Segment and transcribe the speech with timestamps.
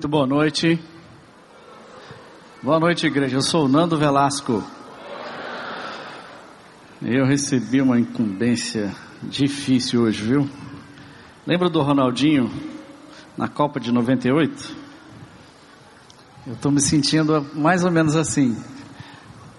[0.00, 0.80] Muito boa noite.
[2.62, 3.36] Boa noite, igreja.
[3.36, 4.64] Eu sou o Nando Velasco.
[7.02, 10.48] Eu recebi uma incumbência difícil hoje, viu?
[11.46, 12.50] Lembra do Ronaldinho
[13.36, 14.74] na Copa de 98?
[16.46, 18.56] Eu estou me sentindo mais ou menos assim.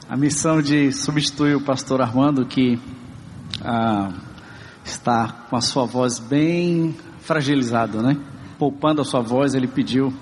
[0.10, 2.80] A missão de substituir o pastor Armando, que
[3.63, 4.12] ah,
[4.84, 8.18] está com a sua voz bem fragilizada, né?
[8.61, 10.13] Poupando a sua voz, ele pediu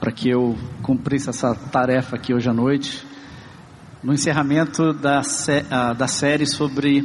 [0.00, 3.06] para que eu cumprisse essa tarefa aqui hoje à noite,
[4.02, 7.02] no encerramento da, uh, da série sobre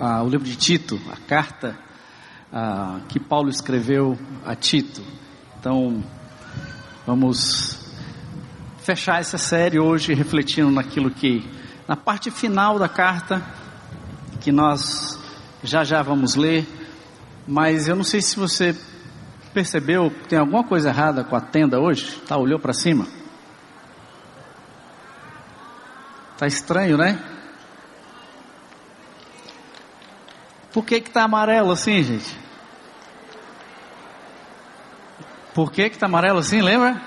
[0.00, 1.78] uh, o livro de Tito, a carta
[2.52, 5.04] uh, que Paulo escreveu a Tito.
[5.60, 6.02] Então,
[7.06, 7.78] vamos
[8.78, 11.48] fechar essa série hoje refletindo naquilo que,
[11.86, 13.40] na parte final da carta,
[14.40, 15.16] que nós
[15.62, 16.66] já já vamos ler,
[17.46, 18.74] mas eu não sei se você
[19.56, 22.20] percebeu que tem alguma coisa errada com a tenda hoje?
[22.28, 23.06] Tá, olhou para cima?
[26.36, 27.18] Tá estranho, né?
[30.74, 32.38] Por que que tá amarelo assim, gente?
[35.54, 37.00] Por que que tá amarelo assim, lembra?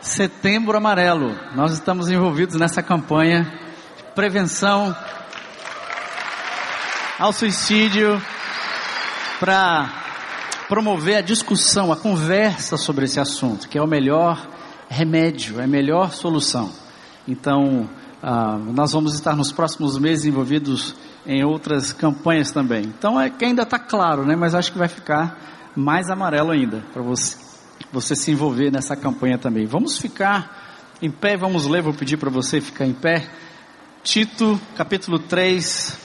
[0.00, 1.36] Setembro Amarelo.
[1.56, 3.52] Nós estamos envolvidos nessa campanha
[3.96, 4.96] de prevenção
[7.18, 8.22] ao suicídio
[9.40, 10.03] para
[10.68, 14.48] promover a discussão, a conversa sobre esse assunto, que é o melhor
[14.88, 16.70] remédio, é a melhor solução.
[17.26, 17.88] Então,
[18.22, 20.94] ah, nós vamos estar nos próximos meses envolvidos
[21.26, 22.84] em outras campanhas também.
[22.84, 24.36] Então, é que ainda está claro, né?
[24.36, 27.36] Mas acho que vai ficar mais amarelo ainda para você,
[27.92, 29.66] você se envolver nessa campanha também.
[29.66, 33.26] Vamos ficar em pé, vamos ler, vou pedir para você ficar em pé.
[34.02, 36.03] Tito, capítulo 3,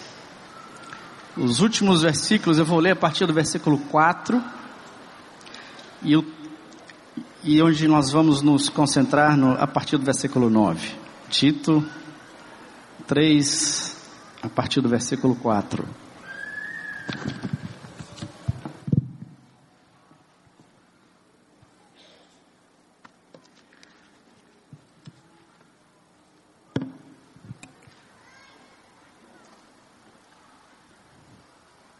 [1.37, 4.43] os últimos versículos, eu vou ler a partir do versículo 4
[6.01, 6.25] e, o,
[7.43, 10.95] e onde nós vamos nos concentrar no, a partir do versículo 9.
[11.29, 11.85] Tito
[13.07, 13.95] 3,
[14.41, 15.87] a partir do versículo 4.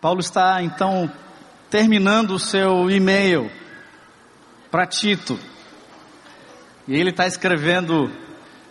[0.01, 1.11] Paulo está então
[1.69, 3.51] terminando o seu e-mail
[4.71, 5.37] para Tito.
[6.87, 8.09] E ele está escrevendo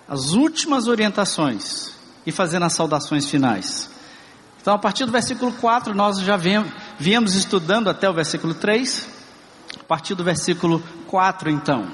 [0.08, 1.92] as últimas orientações
[2.26, 3.90] e fazendo as saudações finais.
[4.60, 9.08] Então, a partir do versículo 4, nós já viemos estudando até o versículo 3.
[9.80, 11.86] A partir do versículo 4, então.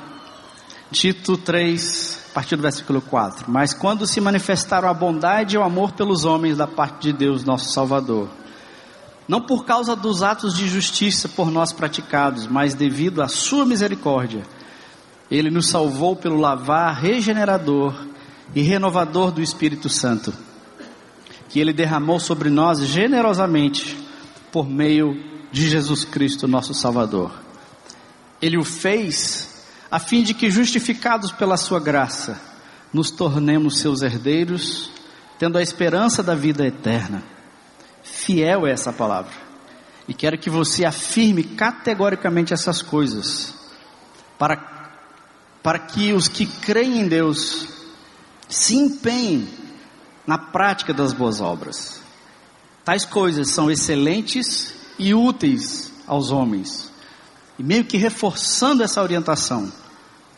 [0.93, 3.51] Tito 3, a partir do versículo 4.
[3.51, 7.45] Mas quando se manifestaram a bondade e o amor pelos homens da parte de Deus,
[7.45, 8.28] nosso Salvador
[9.26, 14.42] não por causa dos atos de justiça por nós praticados, mas devido à Sua misericórdia.
[15.30, 17.94] Ele nos salvou pelo lavar regenerador
[18.54, 20.32] e renovador do Espírito Santo,
[21.48, 23.96] que Ele derramou sobre nós generosamente
[24.52, 25.14] por meio
[25.50, 27.32] de Jesus Cristo, nosso Salvador.
[28.42, 32.41] Ele o fez a fim de que, justificados pela Sua graça,
[32.92, 34.91] nos tornemos seus herdeiros,
[35.38, 37.22] tendo a esperança da vida eterna.
[38.04, 39.32] Fiel é essa palavra.
[40.06, 43.54] E quero que você afirme categoricamente essas coisas,
[44.38, 44.92] para,
[45.62, 47.66] para que os que creem em Deus
[48.48, 49.48] se empenhem
[50.26, 52.00] na prática das boas obras.
[52.84, 56.92] Tais coisas são excelentes e úteis aos homens.
[57.59, 59.72] E meio que reforçando essa orientação,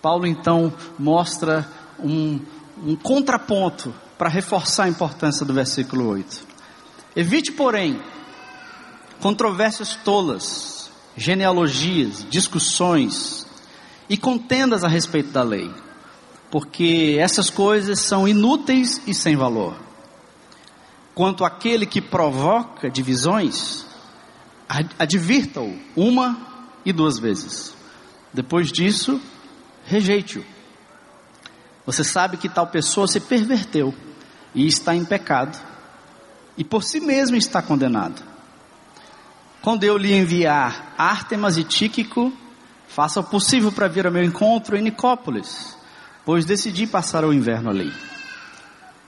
[0.01, 1.69] Paulo então mostra
[1.99, 2.39] um,
[2.81, 6.56] um contraponto para reforçar a importância do versículo 8.
[7.17, 7.99] Evite, porém,
[9.23, 13.47] controvérsias tolas, genealogias, discussões
[14.07, 15.75] e contendas a respeito da lei,
[16.51, 19.75] porque essas coisas são inúteis e sem valor.
[21.15, 23.87] Quanto àquele que provoca divisões,
[24.99, 26.37] advirta-o uma
[26.85, 27.75] e duas vezes.
[28.31, 29.19] Depois disso,
[29.87, 30.45] rejeite-o.
[31.87, 33.95] Você sabe que tal pessoa se perverteu
[34.55, 35.76] e está em pecado
[36.57, 38.23] e por si mesmo está condenado.
[39.61, 42.33] Quando eu lhe enviar Ártemas e Tíquico,
[42.89, 45.77] faça o possível para vir ao meu encontro em Nicópolis,
[46.25, 47.93] pois decidi passar o inverno ali.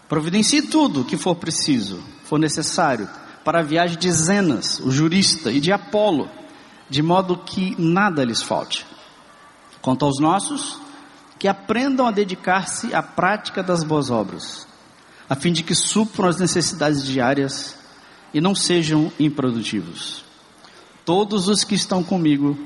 [0.08, 3.08] Providencie tudo o que for preciso, for necessário,
[3.44, 6.28] para a viagem de Zenas, o jurista, e de Apolo,
[6.90, 8.84] de modo que nada lhes falte.
[9.80, 10.80] Quanto aos nossos,
[11.38, 14.67] que aprendam a dedicar-se à prática das boas obras
[15.28, 17.76] a fim de que supram as necessidades diárias
[18.32, 20.24] e não sejam improdutivos.
[21.04, 22.58] Todos os que estão comigo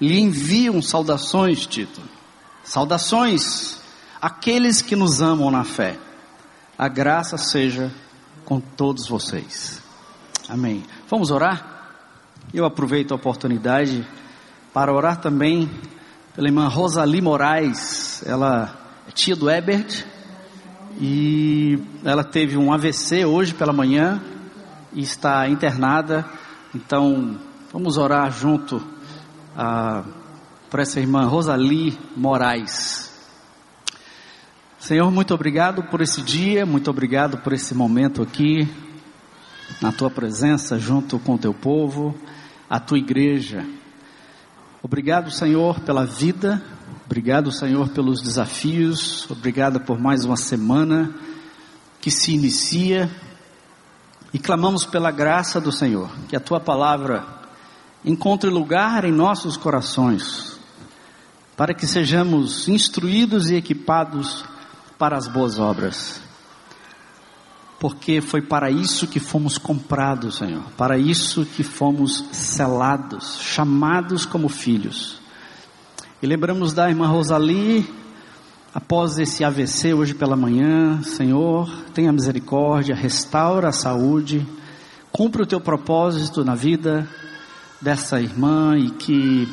[0.00, 2.00] lhe enviam saudações, Tito.
[2.62, 3.78] Saudações
[4.20, 5.98] àqueles que nos amam na fé.
[6.76, 7.92] A graça seja
[8.44, 9.82] com todos vocês.
[10.48, 10.84] Amém.
[11.08, 11.92] Vamos orar?
[12.52, 14.06] Eu aproveito a oportunidade
[14.72, 15.70] para orar também
[16.34, 18.22] pela irmã Rosali Moraes.
[18.24, 20.06] Ela é tia do Ebert
[21.00, 24.20] e ela teve um AVC hoje pela manhã
[24.92, 26.24] e está internada.
[26.74, 27.38] Então,
[27.72, 28.82] vamos orar junto
[29.56, 30.04] ah,
[30.68, 33.08] para essa irmã Rosali Moraes.
[34.78, 38.68] Senhor, muito obrigado por esse dia, muito obrigado por esse momento aqui,
[39.80, 42.16] na tua presença, junto com o teu povo,
[42.68, 43.64] a tua igreja.
[44.82, 46.62] Obrigado, Senhor, pela vida,
[47.08, 51.14] obrigado, Senhor, pelos desafios, obrigado por mais uma semana
[52.02, 53.10] que se inicia
[54.30, 57.26] e clamamos pela graça do Senhor, que a tua palavra
[58.04, 60.60] encontre lugar em nossos corações,
[61.56, 64.44] para que sejamos instruídos e equipados
[64.98, 66.20] para as boas obras.
[67.80, 74.50] Porque foi para isso que fomos comprados, Senhor, para isso que fomos selados, chamados como
[74.50, 75.26] filhos.
[76.20, 77.88] E lembramos da irmã Rosali,
[78.74, 84.44] após esse AVC hoje pela manhã, Senhor, tenha misericórdia, restaura a saúde,
[85.12, 87.08] cumpre o teu propósito na vida
[87.80, 89.48] dessa irmã e que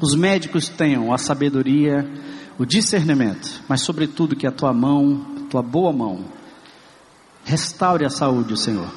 [0.00, 2.04] os médicos tenham a sabedoria,
[2.58, 6.24] o discernimento, mas sobretudo que a tua mão, a tua boa mão,
[7.44, 8.92] restaure a saúde, Senhor,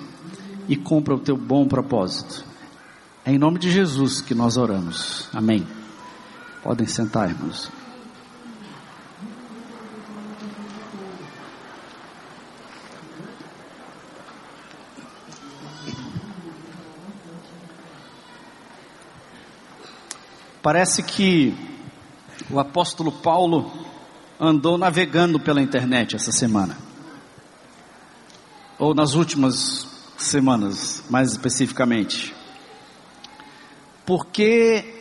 [0.68, 2.44] e cumpra o teu bom propósito.
[3.24, 5.30] É em nome de Jesus que nós oramos.
[5.32, 5.79] Amém.
[6.62, 7.72] Podem sentar, irmãos.
[20.62, 21.56] Parece que
[22.50, 23.72] o apóstolo Paulo
[24.40, 26.78] andou navegando pela internet essa semana.
[28.78, 32.36] Ou nas últimas semanas, mais especificamente.
[34.06, 34.99] Porque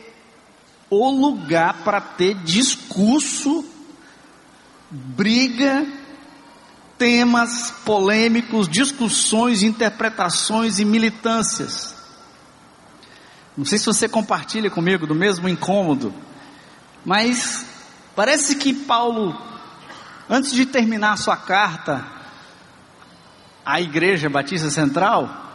[0.89, 3.63] o lugar para ter discurso,
[4.89, 5.85] briga,
[6.97, 11.95] temas polêmicos, discussões, interpretações e militâncias.
[13.55, 16.13] Não sei se você compartilha comigo do mesmo incômodo,
[17.05, 17.65] mas
[18.15, 19.39] parece que Paulo,
[20.29, 22.05] antes de terminar sua carta
[23.65, 25.48] à Igreja Batista Central,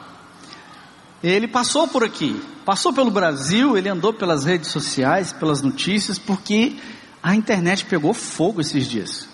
[1.30, 6.76] ele passou por aqui, passou pelo Brasil, ele andou pelas redes sociais, pelas notícias, porque
[7.22, 9.26] a internet pegou fogo esses dias.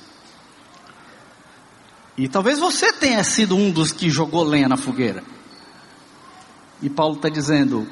[2.17, 5.25] E talvez você tenha sido um dos que jogou lenha na fogueira.
[6.83, 7.89] E Paulo está dizendo: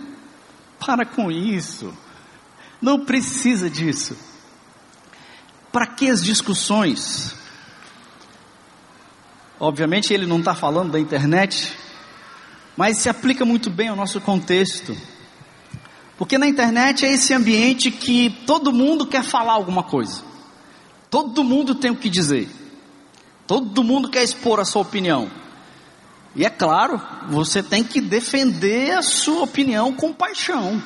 [0.78, 1.92] para com isso.
[2.80, 4.16] Não precisa disso.
[5.73, 7.34] Para que as discussões?
[9.58, 11.76] Obviamente ele não está falando da internet,
[12.78, 14.97] mas se aplica muito bem ao nosso contexto.
[16.16, 20.23] Porque na internet é esse ambiente que todo mundo quer falar alguma coisa.
[21.11, 22.49] Todo mundo tem o que dizer.
[23.49, 25.28] Todo mundo quer expor a sua opinião.
[26.37, 30.80] E é claro, você tem que defender a sua opinião com paixão.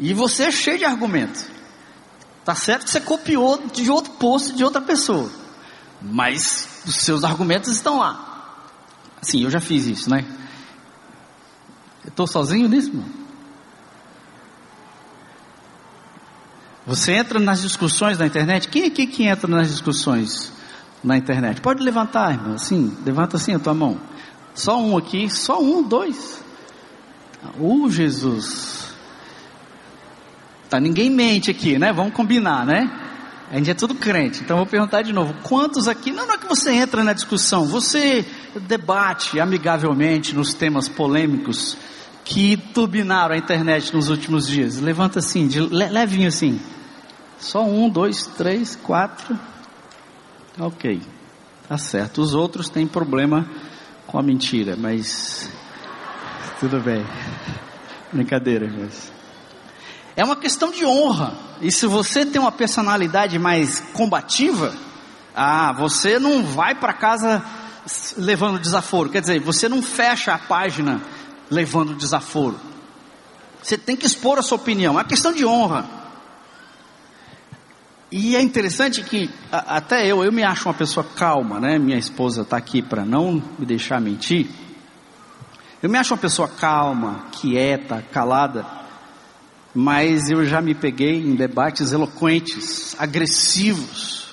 [0.00, 1.46] E você é cheio de argumentos.
[2.44, 5.30] Tá certo que você copiou de outro post de outra pessoa.
[6.00, 8.58] Mas os seus argumentos estão lá.
[9.22, 10.41] Sim, eu já fiz isso, né?
[12.06, 13.22] Estou sozinho nisso, mano?
[16.86, 18.68] Você entra nas discussões na internet?
[18.68, 20.52] Quem aqui que entra nas discussões
[21.02, 21.60] na internet?
[21.60, 22.54] Pode levantar, irmão.
[22.54, 24.00] Assim, levanta assim a tua mão.
[24.54, 26.42] Só um aqui, só um, dois.
[27.56, 28.92] Uh, Jesus.
[30.68, 31.92] Tá, ninguém mente aqui, né?
[31.92, 32.90] Vamos combinar, né?
[33.50, 34.40] A gente é tudo crente.
[34.42, 36.10] Então vou perguntar de novo: quantos aqui?
[36.10, 38.24] Não, não é que você entra na discussão, você
[38.66, 41.76] debate amigavelmente nos temas polêmicos
[42.24, 44.80] que turbinaram a internet nos últimos dias.
[44.80, 46.60] Levanta assim, de levinho assim.
[47.38, 49.38] Só um, dois, três, quatro.
[50.58, 51.00] Ok,
[51.68, 52.22] tá certo.
[52.22, 53.48] Os outros têm problema
[54.06, 55.50] com a mentira, mas
[56.60, 57.04] tudo bem.
[58.12, 59.12] Brincadeira, mas
[60.14, 61.34] é uma questão de honra.
[61.60, 64.74] E se você tem uma personalidade mais combativa,
[65.34, 67.42] ah, você não vai para casa
[68.16, 69.08] levando desaforo.
[69.08, 71.00] Quer dizer, você não fecha a página
[71.52, 72.58] levando desaforo.
[73.62, 74.98] Você tem que expor a sua opinião.
[74.98, 75.86] É questão de honra.
[78.10, 81.78] E é interessante que a, até eu, eu me acho uma pessoa calma, né?
[81.78, 84.48] Minha esposa está aqui para não me deixar mentir.
[85.82, 88.64] Eu me acho uma pessoa calma, quieta, calada.
[89.74, 94.28] mas eu já me peguei em debates eloquentes, agressivos,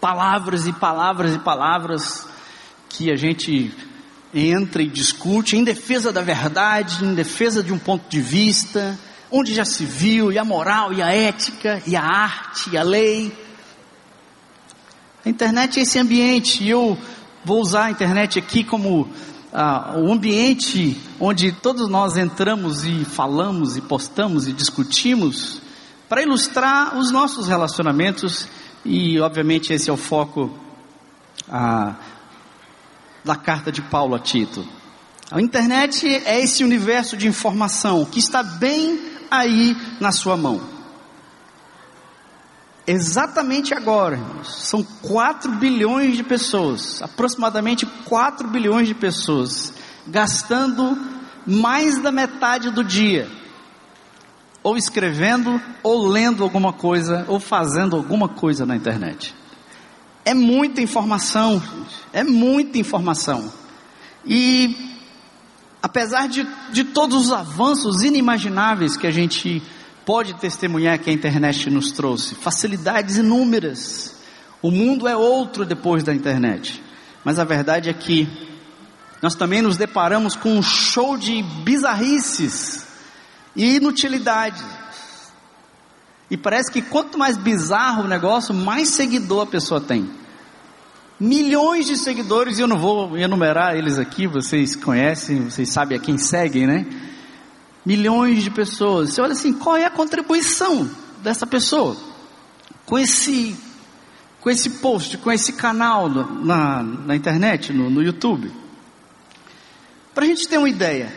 [0.00, 2.26] palavras e palavras e palavras
[2.88, 3.72] que a gente
[4.32, 8.98] entra e discute em defesa da verdade, em defesa de um ponto de vista,
[9.30, 12.82] onde já se viu, e a moral, e a ética, e a arte, e a
[12.82, 13.36] lei.
[15.24, 16.96] A internet é esse ambiente, e eu
[17.44, 19.08] vou usar a internet aqui como
[19.52, 25.60] ah, o ambiente onde todos nós entramos e falamos, e postamos e discutimos,
[26.08, 28.48] para ilustrar os nossos relacionamentos,
[28.84, 30.50] e obviamente esse é o foco
[31.48, 31.94] ah,
[33.24, 34.66] da carta de Paulo a Tito.
[35.30, 39.00] A internet é esse universo de informação que está bem
[39.30, 40.60] aí na sua mão.
[42.86, 49.72] Exatamente agora, irmãos, são 4 bilhões de pessoas, aproximadamente 4 bilhões de pessoas,
[50.08, 50.98] gastando
[51.46, 53.28] mais da metade do dia,
[54.62, 59.34] ou escrevendo, ou lendo alguma coisa, ou fazendo alguma coisa na internet.
[60.24, 61.62] É muita informação,
[62.12, 63.52] é muita informação.
[64.24, 64.76] E
[65.82, 69.62] apesar de, de todos os avanços inimagináveis que a gente
[70.04, 74.16] pode testemunhar que a internet nos trouxe, facilidades inúmeras.
[74.60, 76.82] O mundo é outro depois da internet.
[77.24, 78.28] Mas a verdade é que
[79.22, 82.86] nós também nos deparamos com um show de bizarrices
[83.54, 84.62] e inutilidades.
[86.30, 90.08] E parece que quanto mais bizarro o negócio, mais seguidor a pessoa tem.
[91.18, 96.00] Milhões de seguidores, e eu não vou enumerar eles aqui, vocês conhecem, vocês sabem a
[96.00, 96.86] quem seguem, né?
[97.84, 99.10] Milhões de pessoas.
[99.10, 100.88] Você olha assim, qual é a contribuição
[101.22, 101.96] dessa pessoa?
[102.86, 103.56] Com esse,
[104.40, 108.50] com esse post, com esse canal na, na internet, no, no YouTube.
[110.14, 111.12] Para a gente ter uma ideia,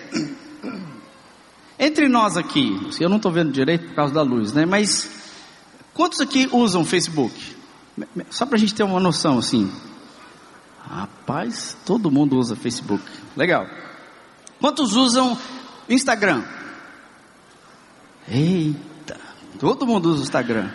[1.80, 4.65] entre nós aqui, eu não estou vendo direito por causa da luz, né?
[4.65, 5.10] Mas
[5.94, 7.34] quantos aqui usam Facebook?
[8.30, 9.72] Só para a gente ter uma noção assim.
[10.88, 13.03] Rapaz, todo mundo usa Facebook.
[13.36, 13.68] Legal.
[14.60, 15.38] Quantos usam
[15.89, 16.44] Instagram?
[18.27, 19.20] Eita,
[19.60, 20.70] todo mundo usa Instagram.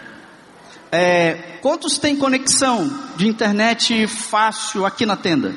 [0.90, 5.54] É, quantos têm conexão de internet fácil aqui na tenda?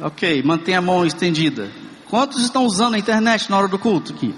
[0.00, 1.70] Ok, mantenha a mão estendida.
[2.12, 4.34] Quantos estão usando a internet na hora do culto aqui?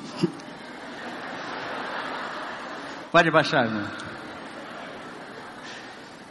[3.11, 3.85] Pode baixar, irmão.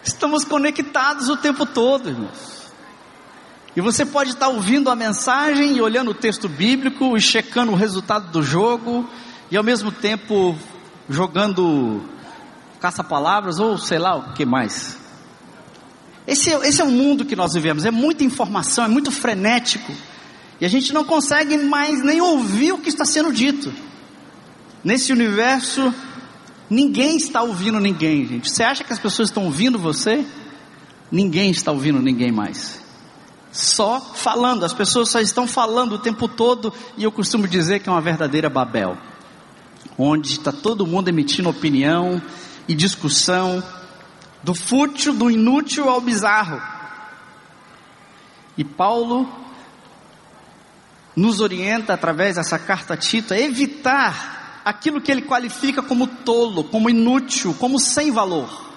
[0.02, 2.72] Estamos conectados o tempo todo, irmãos.
[3.76, 7.76] E você pode estar ouvindo a mensagem e olhando o texto bíblico e checando o
[7.76, 9.06] resultado do jogo
[9.52, 10.58] e ao mesmo tempo
[11.10, 12.04] jogando
[12.80, 14.98] caça-palavras ou sei lá o que mais.
[16.26, 19.92] Esse, esse é o mundo que nós vivemos, é muita informação, é muito frenético.
[20.63, 23.70] E a gente não consegue mais nem ouvir o que está sendo dito.
[24.82, 25.93] Nesse universo,
[26.70, 28.50] ninguém está ouvindo ninguém, gente.
[28.50, 30.25] Você acha que as pessoas estão ouvindo você?
[31.12, 32.79] Ninguém está ouvindo ninguém mais.
[33.51, 37.89] Só falando, as pessoas só estão falando o tempo todo, e eu costumo dizer que
[37.89, 38.98] é uma verdadeira Babel,
[39.98, 42.22] onde está todo mundo emitindo opinião
[42.70, 43.62] e discussão,
[44.41, 46.62] do fútil, do inútil ao bizarro.
[48.58, 49.43] E Paulo
[51.15, 56.63] nos orienta através dessa carta a Tito a evitar aquilo que ele qualifica como tolo,
[56.63, 58.72] como inútil, como sem valor.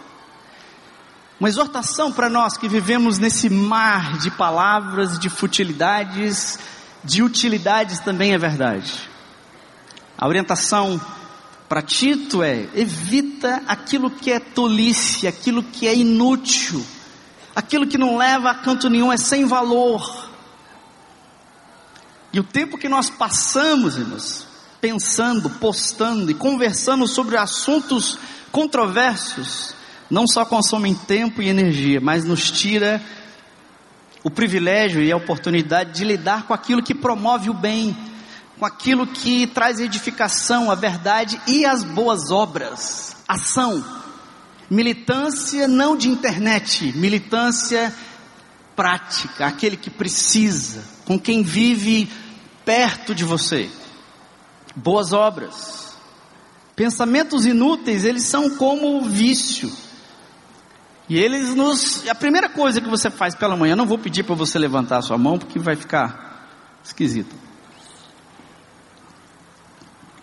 [1.39, 6.59] Uma exortação para nós que vivemos nesse mar de palavras, de futilidades,
[7.05, 8.93] de utilidades também é verdade.
[10.17, 11.01] A orientação
[11.69, 16.85] para Tito é: evita aquilo que é tolice, aquilo que é inútil,
[17.55, 20.27] aquilo que não leva a canto nenhum, é sem valor.
[22.33, 24.47] E o tempo que nós passamos, irmãos,
[24.81, 28.19] pensando, postando e conversando sobre assuntos
[28.53, 29.75] controversos,
[30.11, 33.03] não só consomem tempo e energia, mas nos tira
[34.23, 37.97] o privilégio e a oportunidade de lidar com aquilo que promove o bem,
[38.59, 43.85] com aquilo que traz edificação, a verdade e as boas obras, ação,
[44.71, 47.95] militância não de internet, militância
[48.75, 52.11] prática, aquele que precisa, com quem vive
[52.65, 53.71] perto de você.
[54.75, 55.97] Boas obras.
[56.75, 59.73] Pensamentos inúteis, eles são como vício.
[61.09, 62.07] E eles nos.
[62.09, 65.03] A primeira coisa que você faz pela manhã, não vou pedir para você levantar a
[65.03, 66.51] sua mão, porque vai ficar
[66.85, 67.35] esquisito.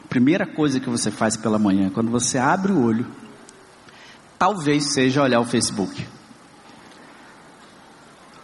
[0.04, 3.08] A primeira coisa que você faz pela manhã, quando você abre o olho,
[4.38, 6.06] talvez seja olhar o Facebook.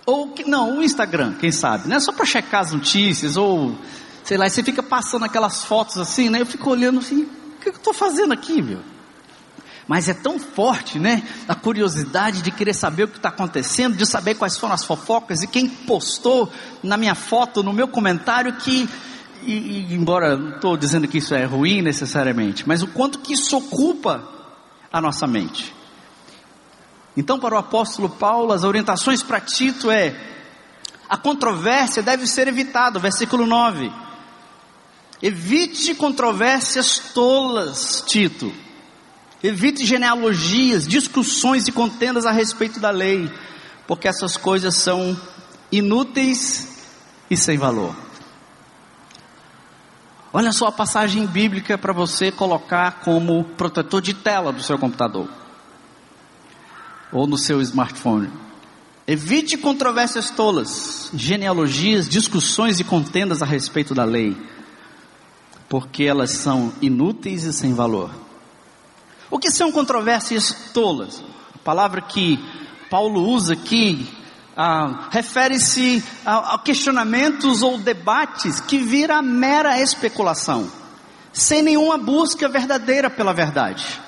[0.10, 3.76] Ou não, o Instagram, quem sabe, não é só para checar as notícias ou
[4.24, 6.42] sei lá, você fica passando aquelas fotos assim, né?
[6.42, 8.80] Eu fico olhando assim, o que eu estou fazendo aqui, meu?
[9.88, 11.24] Mas é tão forte, né?
[11.48, 15.44] A curiosidade de querer saber o que está acontecendo, de saber quais foram as fofocas
[15.44, 16.52] e quem postou
[16.82, 18.90] na minha foto, no meu comentário, que,
[19.44, 23.34] e, e, embora não estou dizendo que isso é ruim necessariamente, mas o quanto que
[23.34, 24.28] isso ocupa
[24.92, 25.79] a nossa mente.
[27.20, 30.16] Então, para o apóstolo Paulo, as orientações para Tito é:
[31.10, 33.92] a controvérsia deve ser evitada, versículo 9.
[35.22, 38.54] Evite controvérsias tolas, Tito.
[39.44, 43.30] Evite genealogias, discussões e contendas a respeito da lei,
[43.86, 45.20] porque essas coisas são
[45.70, 46.88] inúteis
[47.30, 47.94] e sem valor.
[50.32, 55.39] Olha só a passagem bíblica para você colocar como protetor de tela do seu computador
[57.12, 58.30] ou no seu smartphone.
[59.08, 64.38] Evite controvérsias tolas, genealogias, discussões e contendas a respeito da lei,
[65.68, 68.12] porque elas são inúteis e sem valor.
[69.32, 71.24] O que são controvérsias tolas?
[71.56, 72.40] A palavra que
[72.90, 74.08] Paulo usa aqui
[74.56, 80.70] ah, refere-se a, a questionamentos ou debates que vira mera especulação,
[81.32, 84.02] sem nenhuma busca verdadeira pela verdade.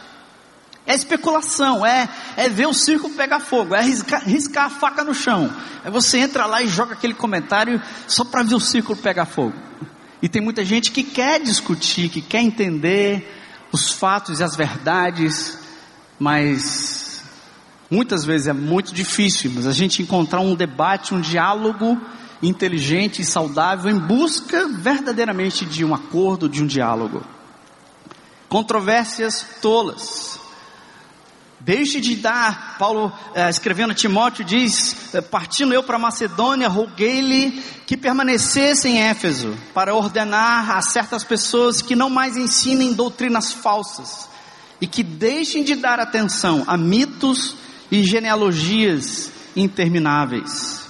[0.92, 5.14] É especulação, é, é ver o circo pegar fogo, é riscar, riscar a faca no
[5.14, 5.50] chão.
[5.86, 9.54] É você entra lá e joga aquele comentário só para ver o círculo pegar fogo.
[10.22, 13.26] E tem muita gente que quer discutir, que quer entender,
[13.72, 15.58] os fatos e as verdades,
[16.20, 17.24] mas
[17.90, 21.98] muitas vezes é muito difícil, mas a gente encontrar um debate, um diálogo
[22.44, 27.24] inteligente e saudável em busca verdadeiramente de um acordo, de um diálogo.
[28.50, 30.41] Controvérsias tolas.
[31.64, 37.52] Deixe de dar, Paulo eh, escrevendo a Timóteo diz, eh, partindo eu para Macedônia, roguei-lhe
[37.86, 44.28] que permanecesse em Éfeso, para ordenar a certas pessoas que não mais ensinem doutrinas falsas,
[44.80, 47.56] e que deixem de dar atenção a mitos
[47.92, 50.90] e genealogias intermináveis.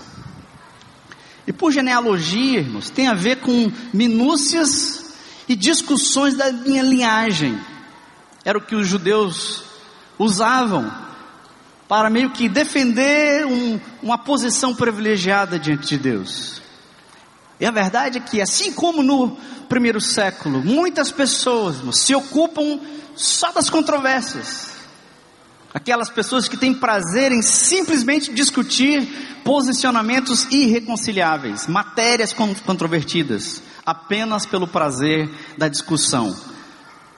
[1.45, 5.13] E por genealogia, irmãos, tem a ver com minúcias
[5.49, 7.59] e discussões da minha linhagem.
[8.45, 9.70] Era o que os judeus
[10.17, 10.91] usavam
[11.87, 16.61] para meio que defender um, uma posição privilegiada diante de Deus.
[17.59, 22.79] E a verdade é que, assim como no primeiro século, muitas pessoas se ocupam
[23.15, 24.71] só das controvérsias.
[25.73, 35.29] Aquelas pessoas que têm prazer em simplesmente discutir posicionamentos irreconciliáveis, matérias controvertidas, apenas pelo prazer
[35.57, 36.35] da discussão.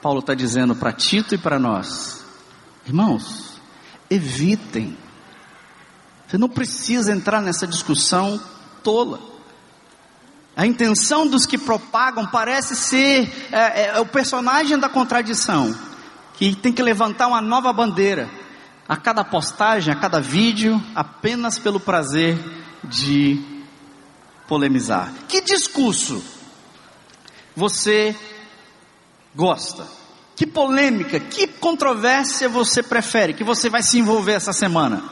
[0.02, 2.23] Paulo está dizendo para Tito e para nós:
[2.86, 3.60] Irmãos,
[4.10, 4.96] evitem.
[6.26, 8.40] Você não precisa entrar nessa discussão
[8.82, 9.20] tola.
[10.56, 15.74] A intenção dos que propagam parece ser é, é, é, o personagem da contradição,
[16.34, 18.30] que tem que levantar uma nova bandeira
[18.88, 22.38] a cada postagem, a cada vídeo, apenas pelo prazer
[22.84, 23.42] de
[24.46, 25.12] polemizar.
[25.26, 26.22] Que discurso
[27.56, 28.14] você
[29.34, 30.03] gosta?
[30.36, 35.02] Que polêmica, que controvérsia você prefere, que você vai se envolver essa semana?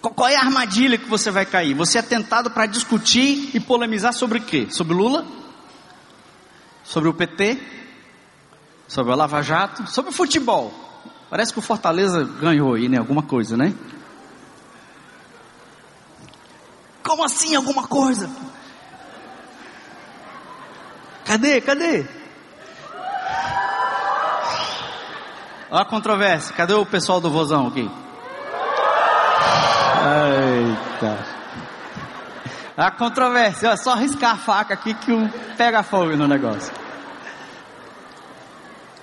[0.00, 1.74] Qual é a armadilha que você vai cair?
[1.74, 4.66] Você é tentado para discutir e polemizar sobre o quê?
[4.70, 5.24] Sobre Lula?
[6.82, 7.60] Sobre o PT?
[8.88, 9.88] Sobre o Lava Jato?
[9.88, 10.72] Sobre o futebol?
[11.30, 12.98] Parece que o Fortaleza ganhou aí, né?
[12.98, 13.74] Alguma coisa, né?
[17.02, 18.28] Como assim alguma coisa?
[21.24, 21.60] Cadê?
[21.60, 22.06] Cadê?
[25.72, 26.54] Olha a controvérsia.
[26.54, 27.90] Cadê o pessoal do vozão aqui?
[30.04, 31.18] Eita.
[32.76, 33.68] A controvérsia.
[33.68, 35.10] É só riscar a faca aqui que
[35.56, 36.70] pega fogo no negócio.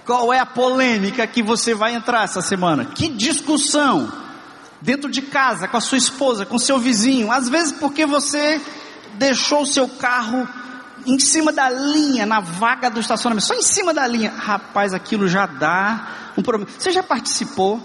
[0.05, 2.85] Qual é a polêmica que você vai entrar essa semana?
[2.85, 4.11] Que discussão
[4.79, 8.61] dentro de casa, com a sua esposa, com seu vizinho, às vezes porque você
[9.15, 10.47] deixou o seu carro
[11.05, 14.31] em cima da linha, na vaga do estacionamento, só em cima da linha.
[14.31, 16.71] Rapaz, aquilo já dá um problema.
[16.77, 17.81] Você já participou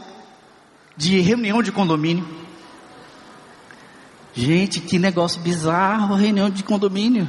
[0.96, 2.26] de reunião de condomínio?
[4.34, 7.28] Gente, que negócio bizarro, reunião de condomínio.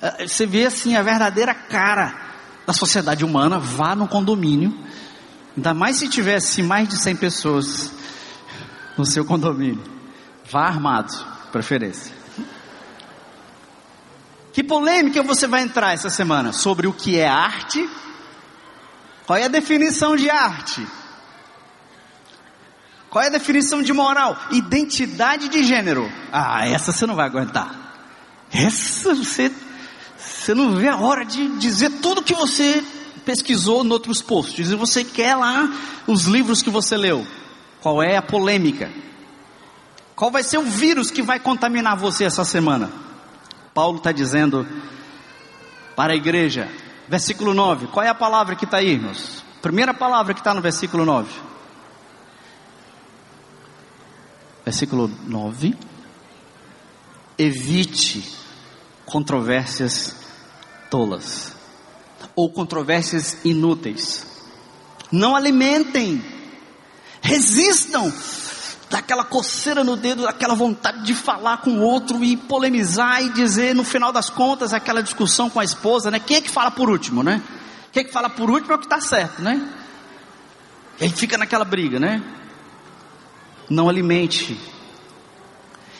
[0.00, 2.14] É, você vê assim a verdadeira cara
[2.66, 4.74] da sociedade humana, vá no condomínio.
[5.56, 7.92] Ainda mais se tivesse mais de 100 pessoas
[8.96, 9.82] no seu condomínio.
[10.50, 11.12] Vá armado,
[11.50, 12.14] preferência.
[14.52, 17.88] Que polêmica você vai entrar essa semana sobre o que é arte
[19.30, 20.84] qual é a definição de arte?
[23.08, 24.36] Qual é a definição de moral?
[24.50, 26.10] Identidade de gênero.
[26.32, 27.70] Ah, essa você não vai aguentar.
[28.52, 29.52] Essa você,
[30.18, 32.82] Você não vê a hora de dizer tudo que você
[33.24, 34.68] pesquisou em outros posts.
[34.68, 37.24] E você quer lá os livros que você leu.
[37.80, 38.90] Qual é a polêmica?
[40.16, 42.90] Qual vai ser o vírus que vai contaminar você essa semana?
[43.72, 44.66] Paulo está dizendo
[45.94, 46.68] para a igreja,
[47.10, 47.88] versículo 9.
[47.88, 49.44] Qual é a palavra que está aí, irmãos?
[49.60, 51.28] Primeira palavra que está no versículo 9.
[54.64, 55.76] Versículo 9.
[57.36, 58.38] Evite
[59.04, 60.14] controvérsias
[60.88, 61.56] tolas
[62.36, 64.24] ou controvérsias inúteis.
[65.10, 66.22] Não alimentem,
[67.20, 68.12] resistam
[68.90, 73.74] daquela coceira no dedo, daquela vontade de falar com o outro e polemizar e dizer
[73.74, 76.18] no final das contas aquela discussão com a esposa, né?
[76.18, 77.42] Quem é que fala por último, né?
[77.92, 79.66] Quem é que fala por último é o que está certo, né?
[81.00, 82.22] E aí fica naquela briga, né?
[83.70, 84.58] Não alimente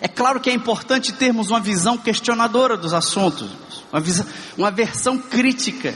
[0.01, 3.51] é claro que é importante termos uma visão questionadora dos assuntos,
[3.93, 4.25] uma, visão,
[4.57, 5.95] uma versão crítica.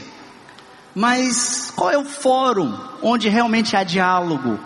[0.93, 4.59] Mas qual é o fórum onde realmente há diálogo?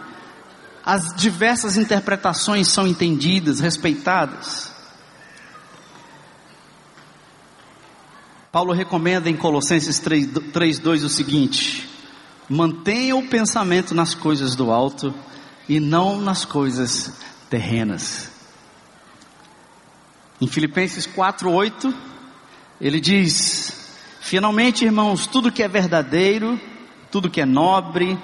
[0.92, 4.72] As diversas interpretações são entendidas, respeitadas?
[8.52, 11.88] Paulo recomenda em Colossenses 3:2 o seguinte:
[12.50, 15.14] mantenha o pensamento nas coisas do alto
[15.68, 17.14] e não nas coisas
[17.52, 18.32] terrenas.
[20.42, 21.94] Em Filipenses 4:8,
[22.82, 26.60] ele diz: Finalmente, irmãos, tudo que é verdadeiro,
[27.12, 28.18] tudo que é nobre,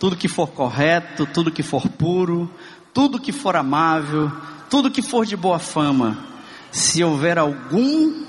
[0.00, 2.50] tudo que for correto, tudo que for puro,
[2.94, 4.32] tudo que for amável,
[4.70, 6.26] tudo que for de boa fama,
[6.72, 8.24] se houver algum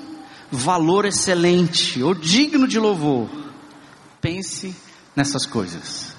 [0.51, 3.29] valor excelente ou digno de louvor,
[4.19, 4.75] pense
[5.15, 6.13] nessas coisas.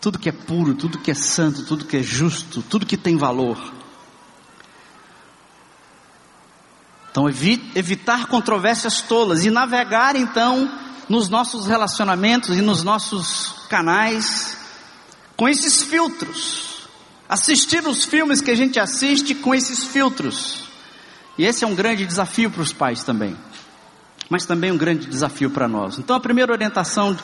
[0.00, 3.18] Tudo que é puro, tudo que é santo, tudo que é justo, tudo que tem
[3.18, 3.58] valor.
[7.10, 14.56] Então, evitar controvérsias tolas e navegar então nos nossos relacionamentos e nos nossos canais
[15.36, 16.88] com esses filtros.
[17.28, 20.64] Assistir os filmes que a gente assiste com esses filtros.
[21.36, 23.36] E esse é um grande desafio para os pais também.
[24.28, 25.98] Mas também um grande desafio para nós.
[25.98, 27.16] Então, a primeira orientação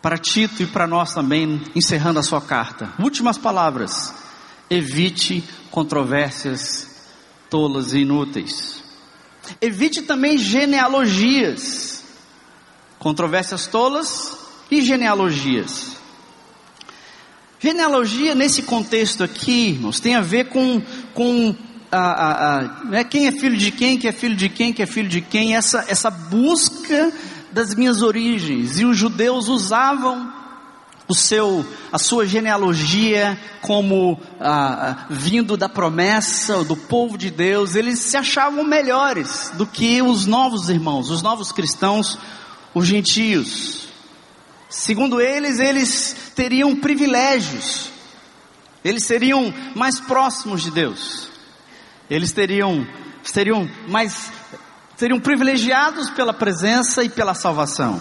[0.00, 2.92] para Tito e para nós também, encerrando a sua carta.
[2.98, 4.14] Últimas palavras.
[4.70, 6.88] Evite controvérsias
[7.50, 8.82] tolas e inúteis.
[9.60, 11.97] Evite também genealogias,
[12.98, 14.36] controvérsias tolas
[14.70, 15.96] e genealogias.
[17.60, 20.80] Genealogia nesse contexto aqui, irmãos, tem a ver com,
[21.12, 21.54] com
[21.90, 24.82] a, a, a, né, quem é filho de quem, que é filho de quem, que
[24.82, 27.12] é filho de quem, essa, essa busca
[27.50, 28.78] das minhas origens.
[28.78, 30.32] E os judeus usavam
[31.08, 34.20] o seu, a sua genealogia como
[35.08, 40.68] vindo da promessa do povo de Deus, eles se achavam melhores do que os novos
[40.68, 42.18] irmãos, os novos cristãos,
[42.74, 43.88] os gentios.
[44.68, 47.90] Segundo eles, eles teriam privilégios,
[48.84, 51.30] eles seriam mais próximos de Deus,
[52.10, 52.86] eles teriam,
[53.22, 54.30] seriam mais,
[54.96, 58.00] seriam privilegiados pela presença e pela salvação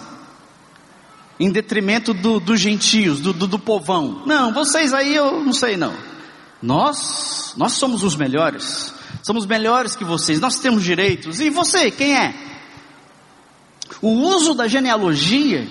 [1.40, 4.24] em detrimento dos do gentios, do, do, do povão.
[4.26, 5.94] Não, vocês aí eu não sei não.
[6.62, 8.94] Nós, nós somos os melhores.
[9.22, 10.40] Somos melhores que vocês.
[10.40, 11.40] Nós temos direitos.
[11.40, 12.34] E você, quem é?
[14.02, 15.68] O uso da genealogia,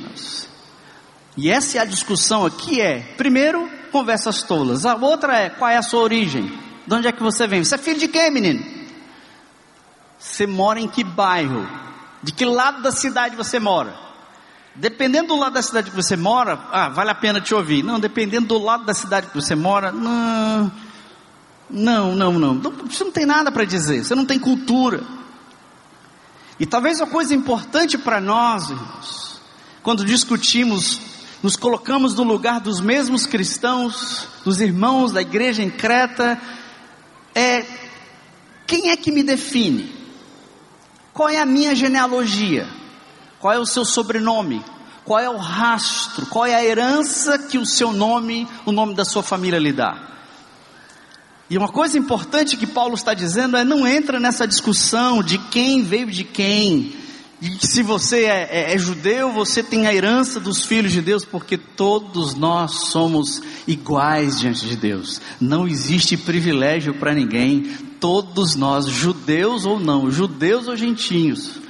[1.37, 4.87] e essa é a discussão aqui é, primeiro, conversas tolas.
[4.87, 6.51] A outra é, qual é a sua origem?
[6.87, 7.63] De onde é que você vem?
[7.63, 8.65] Você é filho de quem, menino?
[10.19, 11.69] Você mora em que bairro?
[12.23, 13.95] De que lado da cidade você mora?
[14.75, 17.83] Dependendo do lado da cidade que você mora, ah, vale a pena te ouvir.
[17.83, 20.73] Não, dependendo do lado da cidade que você mora, não,
[21.69, 22.61] não, não, não.
[22.61, 25.03] Você não tem nada para dizer, você não tem cultura.
[26.59, 29.41] E talvez a coisa importante para nós, irmãos,
[29.83, 31.01] quando discutimos,
[31.43, 36.41] nos colocamos no lugar dos mesmos cristãos, dos irmãos da igreja em Creta,
[37.35, 37.65] é
[38.67, 39.95] quem é que me define?
[41.13, 42.67] Qual é a minha genealogia?
[43.39, 44.65] Qual é o seu sobrenome?
[45.05, 46.27] Qual é o rastro?
[46.27, 50.16] Qual é a herança que o seu nome, o nome da sua família lhe dá?
[51.49, 55.83] E uma coisa importante que Paulo está dizendo é: não entra nessa discussão de quem
[55.83, 56.93] veio de quem,
[57.41, 61.01] de que se você é, é, é, judeu, você tem a herança dos filhos de
[61.01, 65.21] Deus, porque todos nós somos iguais diante de Deus.
[65.41, 67.63] Não existe privilégio para ninguém.
[68.01, 71.61] Todos nós, judeus ou não, judeus ou gentios,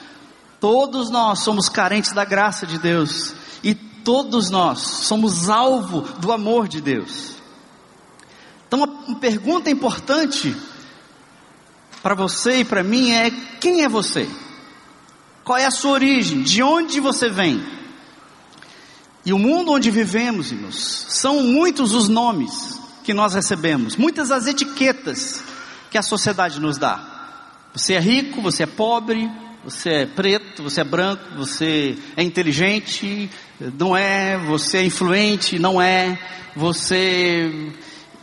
[0.61, 6.67] Todos nós somos carentes da graça de Deus e todos nós somos alvo do amor
[6.67, 7.36] de Deus.
[8.67, 10.55] Então, uma pergunta importante
[12.03, 14.29] para você e para mim é: quem é você?
[15.45, 16.43] Qual é a sua origem?
[16.43, 17.65] De onde você vem?
[19.25, 24.47] E o mundo onde vivemos, irmãos, são muitos os nomes que nós recebemos, muitas as
[24.47, 25.43] etiquetas
[25.91, 27.17] que a sociedade nos dá.
[27.73, 29.31] Você é rico, você é pobre,
[29.65, 33.29] você é preto, você é branco, você é inteligente,
[33.79, 36.19] não é, você é influente, não é,
[36.55, 37.73] você.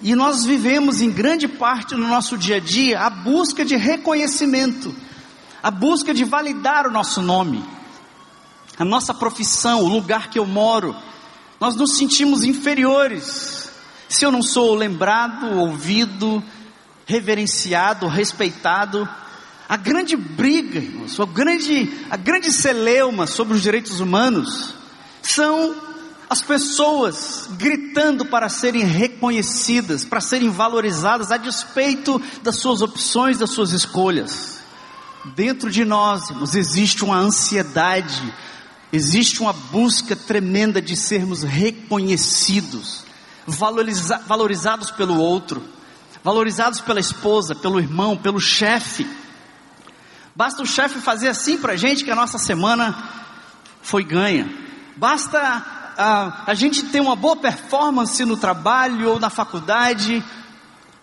[0.03, 4.93] E nós vivemos em grande parte no nosso dia a dia a busca de reconhecimento,
[5.63, 7.63] a busca de validar o nosso nome,
[8.77, 10.95] a nossa profissão, o lugar que eu moro.
[11.59, 13.71] Nós nos sentimos inferiores
[14.07, 16.43] se eu não sou lembrado, ouvido,
[17.07, 19.09] reverenciado, respeitado
[19.67, 24.73] a grande briga, irmãos, a grande, a grande celeuma sobre os direitos humanos
[25.21, 25.75] são
[26.29, 33.51] as pessoas gritando para serem reconhecidas, para serem valorizadas a despeito das suas opções, das
[33.51, 34.59] suas escolhas.
[35.35, 38.33] Dentro de nós, irmãos, existe uma ansiedade,
[38.91, 43.03] existe uma busca tremenda de sermos reconhecidos,
[43.45, 45.63] valoriza, valorizados pelo outro,
[46.23, 49.07] valorizados pela esposa, pelo irmão, pelo chefe
[50.35, 52.95] Basta o chefe fazer assim para a gente que a nossa semana
[53.83, 54.49] foi ganha.
[54.97, 55.63] Basta
[55.97, 60.23] a, a gente ter uma boa performance no trabalho ou na faculdade,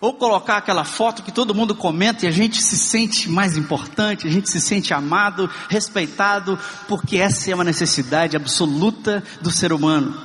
[0.01, 4.27] ou colocar aquela foto que todo mundo comenta e a gente se sente mais importante,
[4.27, 10.19] a gente se sente amado, respeitado, porque essa é uma necessidade absoluta do ser humano.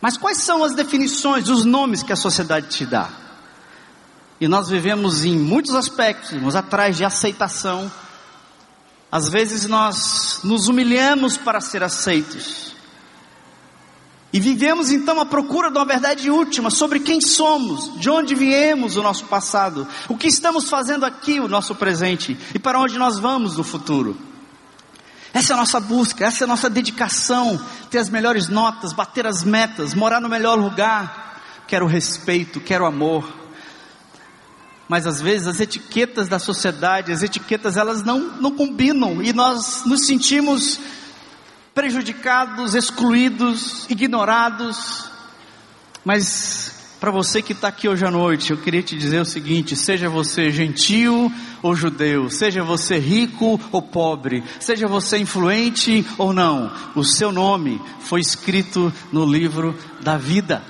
[0.00, 3.10] Mas quais são as definições, os nomes que a sociedade te dá?
[4.40, 7.92] E nós vivemos em muitos aspectos, atrás de aceitação.
[9.12, 12.69] Às vezes nós nos humilhamos para ser aceitos.
[14.32, 18.96] E vivemos então a procura de uma verdade última sobre quem somos, de onde viemos
[18.96, 23.18] o nosso passado, o que estamos fazendo aqui, o nosso presente e para onde nós
[23.18, 24.16] vamos no futuro.
[25.32, 29.26] Essa é a nossa busca, essa é a nossa dedicação, ter as melhores notas, bater
[29.26, 31.40] as metas, morar no melhor lugar.
[31.66, 33.40] Quero respeito, quero amor
[34.90, 39.84] mas às vezes as etiquetas da sociedade, as etiquetas elas não, não combinam e nós
[39.86, 40.80] nos sentimos
[41.74, 45.10] prejudicados, excluídos, ignorados.
[46.04, 49.76] Mas para você que está aqui hoje à noite, eu queria te dizer o seguinte:
[49.76, 56.72] seja você gentil ou judeu, seja você rico ou pobre, seja você influente ou não,
[56.94, 60.62] o seu nome foi escrito no livro da vida.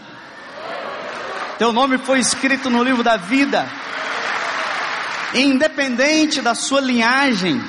[1.59, 3.69] Teu nome foi escrito no livro da vida
[5.35, 7.61] independente da sua linhagem,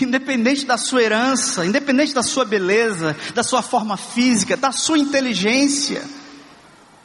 [0.00, 6.02] independente da sua herança, independente da sua beleza, da sua forma física, da sua inteligência,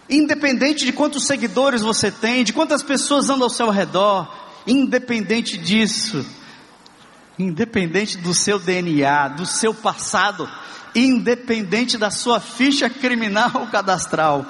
[0.09, 4.27] independente de quantos seguidores você tem, de quantas pessoas andam ao seu redor,
[4.67, 6.25] independente disso,
[7.39, 10.49] independente do seu DNA, do seu passado,
[10.93, 14.45] independente da sua ficha criminal cadastral.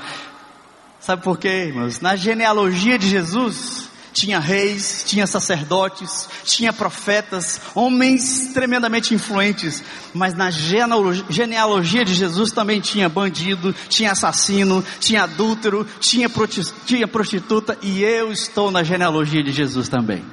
[1.00, 2.00] Sabe por quê, irmãos?
[2.00, 10.52] Na genealogia de Jesus, tinha reis, tinha sacerdotes, tinha profetas, homens tremendamente influentes, mas na
[10.52, 16.30] genealogia de Jesus também tinha bandido, tinha assassino, tinha adúltero, tinha,
[17.08, 20.26] prostituta, e eu estou na genealogia de Jesus também.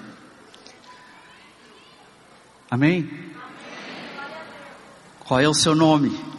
[2.71, 3.09] Amém?
[5.21, 6.38] Qual é o seu nome?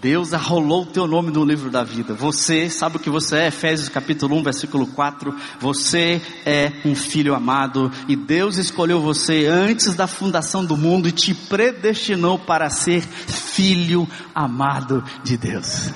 [0.00, 2.14] Deus arrolou o teu nome no livro da vida.
[2.14, 3.46] Você, sabe o que você é?
[3.48, 5.34] Efésios capítulo 1, versículo 4.
[5.58, 11.12] Você é um filho amado e Deus escolheu você antes da fundação do mundo e
[11.12, 15.90] te predestinou para ser filho amado de Deus.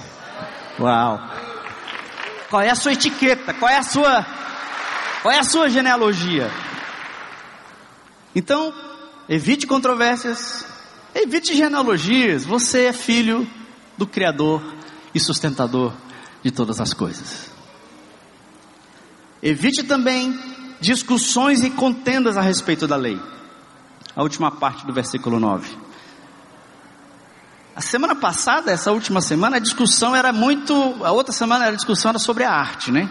[0.81, 1.21] Uau!
[2.51, 3.55] Qual é a sua etiqueta?
[3.55, 4.27] Qual é a sua
[5.23, 6.51] qual é a sua genealogia?
[8.35, 8.75] Então,
[9.29, 10.67] evite controvérsias,
[11.15, 12.45] evite genealogias.
[12.45, 13.47] Você é filho
[14.03, 14.61] do Criador
[15.15, 15.93] e sustentador
[16.43, 17.51] de todas as coisas.
[19.41, 20.37] Evite também
[20.81, 23.21] discussões e contendas a respeito da lei.
[24.17, 25.79] A última parte do versículo 9.
[27.77, 30.75] A semana passada, essa última semana, a discussão era muito.
[31.05, 33.09] A outra semana a discussão era sobre a arte, né?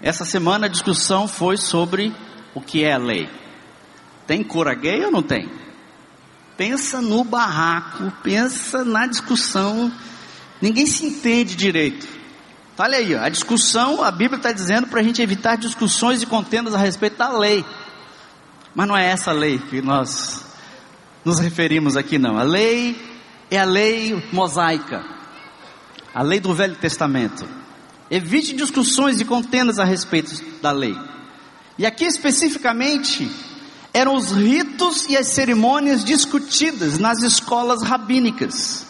[0.00, 2.14] Essa semana a discussão foi sobre
[2.54, 3.28] o que é a lei.
[4.26, 5.59] Tem cura gay ou não tem?
[6.60, 9.90] Pensa no barraco, pensa na discussão,
[10.60, 12.06] ninguém se entende direito.
[12.76, 16.74] Olha aí, a discussão, a Bíblia está dizendo para a gente evitar discussões e contendas
[16.74, 17.64] a respeito da lei.
[18.74, 20.44] Mas não é essa lei que nós
[21.24, 22.36] nos referimos aqui, não.
[22.36, 22.94] A lei
[23.50, 25.02] é a lei mosaica,
[26.12, 27.48] a lei do Velho Testamento.
[28.10, 30.94] Evite discussões e contendas a respeito da lei.
[31.78, 33.49] E aqui especificamente
[33.92, 38.86] eram os ritos e as cerimônias discutidas nas escolas rabínicas.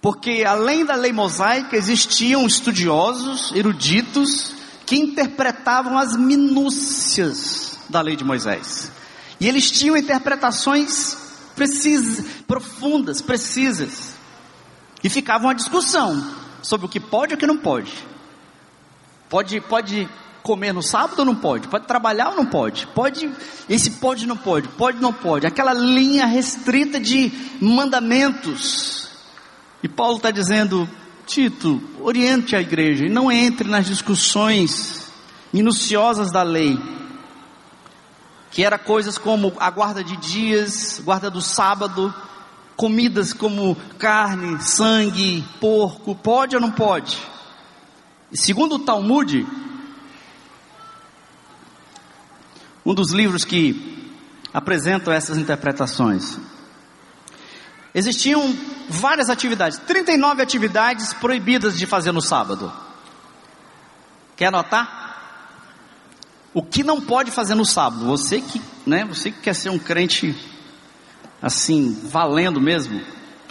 [0.00, 4.52] Porque além da lei mosaica existiam estudiosos, eruditos,
[4.86, 8.90] que interpretavam as minúcias da lei de Moisés.
[9.40, 11.16] E eles tinham interpretações
[11.54, 14.14] precisas, profundas, precisas.
[15.02, 16.22] E ficava uma discussão
[16.62, 17.92] sobre o que pode e o que não pode.
[19.28, 20.08] Pode, pode
[20.44, 21.66] comer no sábado ou não pode?
[21.68, 22.86] Pode trabalhar ou não pode?
[22.88, 23.32] Pode,
[23.66, 25.46] esse pode não pode, pode não pode.
[25.46, 29.08] Aquela linha restrita de mandamentos.
[29.82, 30.88] E Paulo está dizendo,
[31.26, 35.10] Tito, oriente a igreja e não entre nas discussões
[35.50, 36.78] minuciosas da lei.
[38.50, 42.14] Que era coisas como a guarda de dias, guarda do sábado,
[42.76, 47.18] comidas como carne, sangue, porco, pode ou não pode?
[48.30, 49.46] Segundo o Talmud,
[52.84, 54.12] um dos livros que
[54.52, 56.38] apresentam essas interpretações.
[57.94, 58.54] Existiam
[58.88, 62.72] várias atividades, 39 atividades proibidas de fazer no sábado.
[64.36, 65.02] Quer anotar?
[66.52, 68.04] O que não pode fazer no sábado?
[68.06, 70.34] Você que, né, você que quer ser um crente
[71.40, 73.00] assim, valendo mesmo,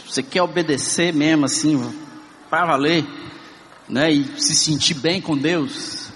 [0.05, 1.93] você quer obedecer mesmo assim,
[2.49, 3.05] para valer,
[3.87, 6.09] né, e se sentir bem com Deus.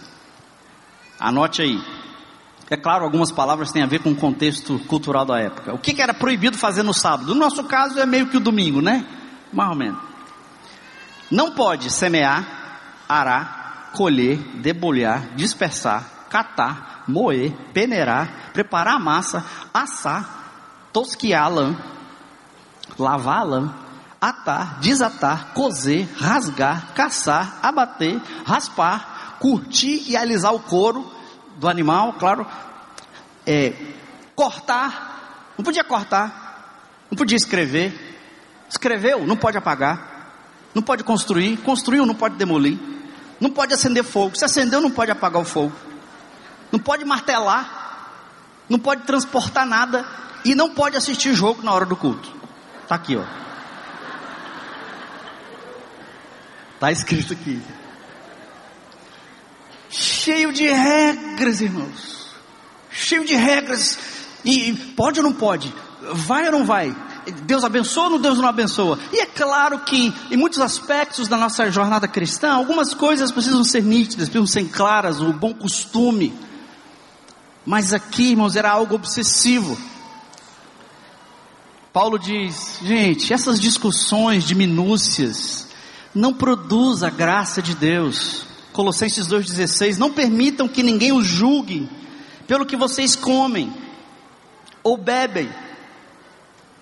[1.20, 1.97] Anote aí.
[2.70, 5.74] É claro, algumas palavras têm a ver com o contexto cultural da época.
[5.74, 7.34] O que, era proibido fazer no sábado?
[7.34, 9.06] No nosso caso é meio que o domingo, né?
[9.54, 10.00] Mais ou menos.
[11.32, 12.46] Não pode semear,
[13.08, 21.78] arar, colher, debulhar, dispersar, catar, moer, peneirar, preparar a massa, assar, tosquiar a lã,
[23.00, 23.76] lavar a lã,
[24.20, 31.17] atar, desatar, cozer, rasgar, caçar, abater, raspar, curtir e alisar o couro,
[31.58, 32.46] do animal, claro,
[33.46, 33.74] é,
[34.36, 37.94] cortar, não podia cortar, não podia escrever,
[38.70, 40.32] escreveu, não pode apagar,
[40.74, 42.78] não pode construir, construiu, não pode demolir,
[43.40, 45.74] não pode acender fogo, se acendeu, não pode apagar o fogo,
[46.72, 48.12] não pode martelar,
[48.70, 50.06] não pode transportar nada
[50.46, 52.32] e não pode assistir jogo na hora do culto.
[52.88, 53.24] Tá aqui, ó.
[56.80, 57.62] Tá escrito aqui
[59.90, 62.28] cheio de regras, irmãos.
[62.90, 63.98] Cheio de regras.
[64.44, 65.74] E pode ou não pode?
[66.14, 66.96] Vai ou não vai?
[67.44, 68.98] Deus abençoa ou Deus não abençoa?
[69.12, 73.84] E é claro que em muitos aspectos da nossa jornada cristã, algumas coisas precisam ser
[73.84, 76.34] nítidas, precisam ser claras, o bom costume.
[77.66, 79.78] Mas aqui, irmãos, era algo obsessivo.
[81.92, 85.68] Paulo diz: gente, essas discussões de minúcias
[86.16, 88.47] não produz a graça de Deus.
[88.78, 91.90] Colossenses 2,16: Não permitam que ninguém os julgue
[92.46, 93.74] pelo que vocês comem
[94.84, 95.50] ou bebem,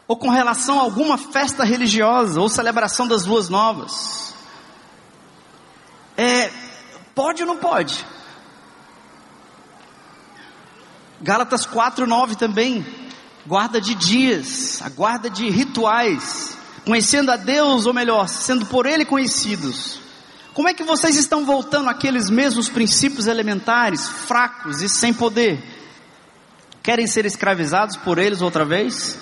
[0.05, 4.35] ou com relação a alguma festa religiosa ou celebração das ruas novas.
[6.17, 6.51] É,
[7.15, 8.05] pode ou não pode?
[11.21, 12.85] Gálatas 4,9 também,
[13.47, 19.05] guarda de dias, a guarda de rituais, conhecendo a Deus, ou melhor, sendo por Ele
[19.05, 20.03] conhecidos.
[20.55, 25.61] Como é que vocês estão voltando àqueles mesmos princípios elementares, fracos e sem poder?
[26.81, 29.19] Querem ser escravizados por eles outra vez?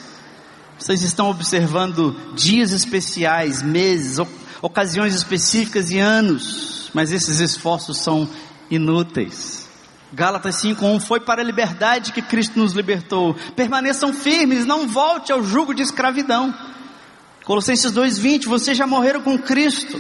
[0.77, 4.19] Vocês estão observando dias especiais, meses,
[4.61, 8.29] ocasiões específicas e anos, mas esses esforços são
[8.69, 9.67] inúteis.
[10.13, 13.35] Gálatas 5:1 foi para a liberdade que Cristo nos libertou.
[13.55, 16.53] Permaneçam firmes, não volte ao jugo de escravidão.
[17.43, 19.99] Colossenses 2:20, vocês já morreram com Cristo.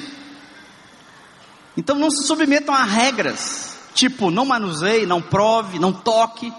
[1.75, 6.53] Então não se submetam a regras, tipo não manuseie, não prove, não toque.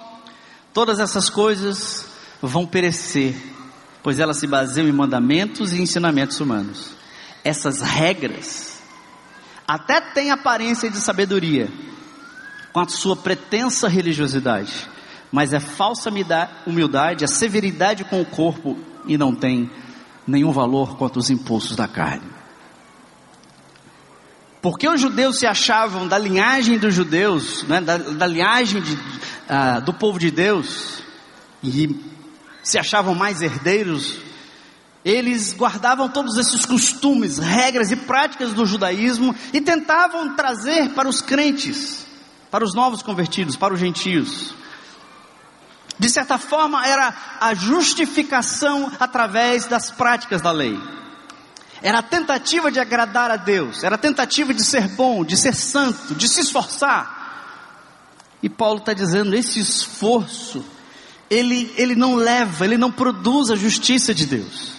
[0.72, 2.06] Todas essas coisas
[2.42, 3.36] vão perecer,
[4.02, 6.94] pois elas se baseiam em mandamentos e ensinamentos humanos.
[7.44, 8.74] Essas regras
[9.66, 11.70] até têm aparência de sabedoria,
[12.72, 14.88] com a sua pretensa religiosidade,
[15.30, 16.10] mas é falsa
[16.66, 19.70] humildade, é severidade com o corpo e não tem
[20.26, 22.33] nenhum valor quanto os impulsos da carne.
[24.64, 29.82] Porque os judeus se achavam da linhagem dos judeus, né, da, da, linhagem de, uh,
[29.84, 31.02] do povo de Deus,
[31.62, 31.94] e
[32.62, 34.16] se achavam mais herdeiros,
[35.04, 41.20] eles guardavam todos esses costumes, regras e práticas do judaísmo e tentavam trazer para os
[41.20, 42.06] crentes,
[42.50, 44.54] para os novos convertidos, para os gentios.
[45.98, 50.80] De certa forma, era a justificação através das práticas da lei.
[51.84, 55.54] Era a tentativa de agradar a Deus, era a tentativa de ser bom, de ser
[55.54, 57.22] santo, de se esforçar.
[58.42, 60.64] E Paulo está dizendo: esse esforço
[61.28, 64.72] ele, ele não leva, ele não produz a justiça de Deus.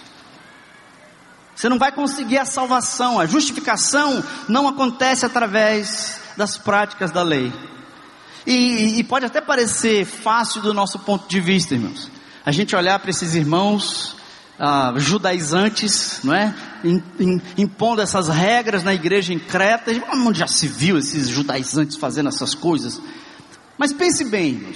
[1.54, 7.52] Você não vai conseguir a salvação, a justificação não acontece através das práticas da lei.
[8.44, 12.10] E, e pode até parecer fácil do nosso ponto de vista, irmãos.
[12.44, 14.15] A gente olhar para esses irmãos
[14.58, 16.54] ah, judaizantes, não é?
[17.58, 19.92] Impondo essas regras na igreja em Creta.
[20.12, 23.00] Onde já se viu esses judaizantes fazendo essas coisas?
[23.76, 24.74] Mas pense bem.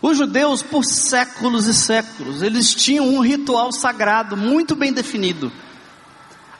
[0.00, 5.52] Os judeus, por séculos e séculos, eles tinham um ritual sagrado muito bem definido.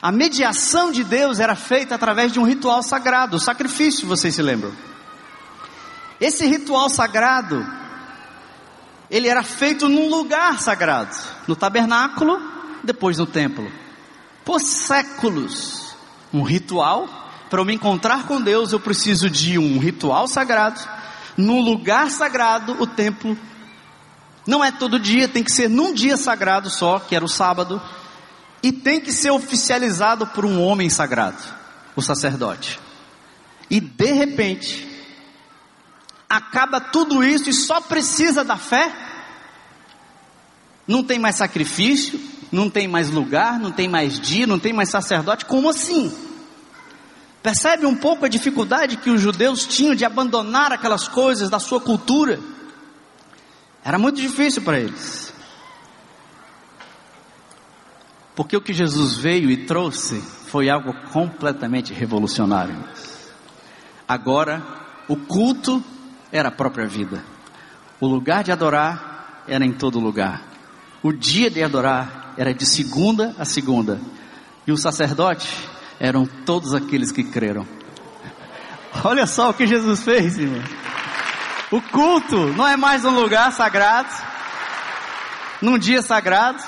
[0.01, 4.41] A mediação de Deus era feita através de um ritual sagrado, o sacrifício, vocês se
[4.41, 4.73] lembram?
[6.19, 7.65] Esse ritual sagrado,
[9.09, 11.15] ele era feito num lugar sagrado,
[11.47, 12.41] no tabernáculo,
[12.83, 13.71] depois no templo.
[14.43, 15.95] Por séculos,
[16.33, 17.07] um ritual,
[17.49, 20.81] para eu me encontrar com Deus, eu preciso de um ritual sagrado
[21.37, 23.37] num lugar sagrado, o templo.
[24.45, 27.81] Não é todo dia, tem que ser num dia sagrado só, que era o sábado,
[28.61, 31.41] e tem que ser oficializado por um homem sagrado,
[31.95, 32.79] o sacerdote.
[33.69, 34.87] E de repente,
[36.33, 38.91] acaba tudo isso e só precisa da fé.
[40.87, 42.19] Não tem mais sacrifício,
[42.51, 45.45] não tem mais lugar, não tem mais dia, não tem mais sacerdote.
[45.45, 46.11] Como assim?
[47.43, 51.79] Percebe um pouco a dificuldade que os judeus tinham de abandonar aquelas coisas da sua
[51.79, 52.39] cultura?
[53.85, 55.31] Era muito difícil para eles.
[58.35, 62.83] Porque o que Jesus veio e trouxe foi algo completamente revolucionário.
[64.07, 64.63] Agora,
[65.07, 65.83] o culto
[66.33, 67.23] era a própria vida.
[68.01, 70.41] O lugar de adorar era em todo lugar.
[71.03, 74.01] O dia de adorar era de segunda a segunda.
[74.65, 75.47] E o sacerdote
[75.99, 77.67] eram todos aqueles que creram.
[79.05, 80.63] Olha só o que Jesus fez, irmão.
[81.71, 84.09] O culto não é mais um lugar sagrado,
[85.61, 86.61] num dia sagrado,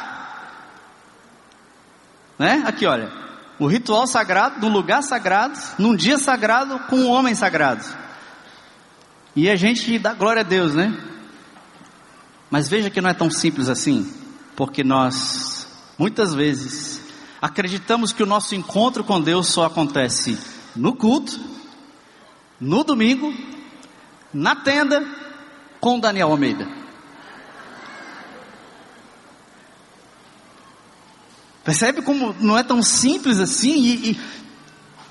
[2.39, 2.63] né?
[2.65, 3.11] Aqui, olha,
[3.59, 7.85] o ritual sagrado, num lugar sagrado, num dia sagrado, com um homem sagrado.
[9.35, 10.97] E a gente dá glória a Deus, né?
[12.49, 14.09] Mas veja que não é tão simples assim,
[14.55, 15.67] porque nós,
[15.97, 17.01] muitas vezes,
[17.41, 20.37] acreditamos que o nosso encontro com Deus só acontece
[20.75, 21.37] no culto,
[22.61, 23.33] no domingo,
[24.33, 25.05] na tenda,
[25.81, 26.67] com Daniel Almeida.
[31.65, 33.73] Percebe como não é tão simples assim?
[33.73, 34.19] E, e,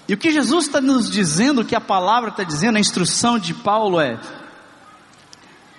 [0.09, 3.39] e o que Jesus está nos dizendo, o que a palavra está dizendo, a instrução
[3.39, 4.19] de Paulo é: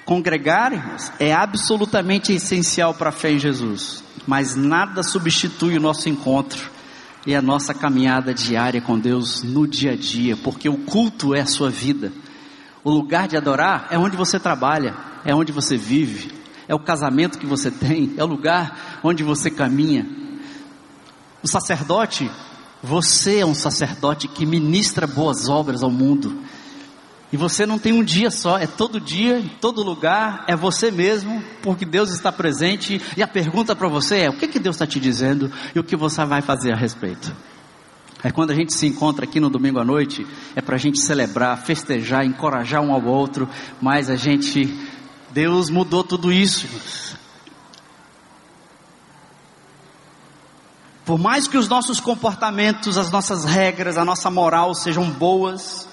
[0.05, 6.71] congregar é absolutamente essencial para a fé em Jesus mas nada substitui o nosso encontro
[7.25, 11.41] e a nossa caminhada diária com Deus no dia a dia, porque o culto é
[11.41, 12.11] a sua vida.
[12.83, 16.31] O lugar de adorar é onde você trabalha, é onde você vive,
[16.67, 20.07] é o casamento que você tem, é o lugar onde você caminha.
[21.41, 22.29] O sacerdote,
[22.85, 26.39] você é um sacerdote que ministra boas obras ao mundo.
[27.33, 30.91] E você não tem um dia só, é todo dia, em todo lugar, é você
[30.91, 33.01] mesmo, porque Deus está presente.
[33.17, 35.83] E a pergunta para você é: o que, que Deus está te dizendo e o
[35.83, 37.35] que você vai fazer a respeito?
[38.23, 40.25] É quando a gente se encontra aqui no domingo à noite,
[40.55, 43.49] é para a gente celebrar, festejar, encorajar um ao outro,
[43.81, 44.73] mas a gente,
[45.31, 46.67] Deus mudou tudo isso.
[51.05, 55.87] Por mais que os nossos comportamentos, as nossas regras, a nossa moral sejam boas,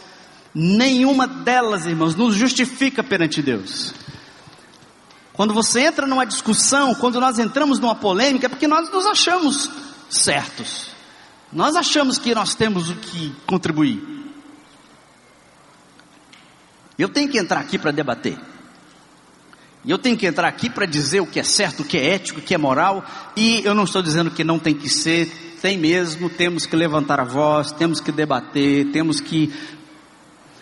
[0.55, 3.95] Nenhuma delas, irmãos, nos justifica perante Deus.
[5.33, 9.71] Quando você entra numa discussão, quando nós entramos numa polêmica, é porque nós nos achamos
[10.11, 10.89] certos.
[11.51, 14.03] Nós achamos que nós temos o que contribuir.
[16.99, 18.39] Eu tenho que entrar aqui para debater.
[19.85, 22.15] E eu tenho que entrar aqui para dizer o que é certo, o que é
[22.15, 23.05] ético, o que é moral.
[23.37, 27.19] E eu não estou dizendo que não tem que ser, tem mesmo, temos que levantar
[27.19, 29.53] a voz, temos que debater, temos que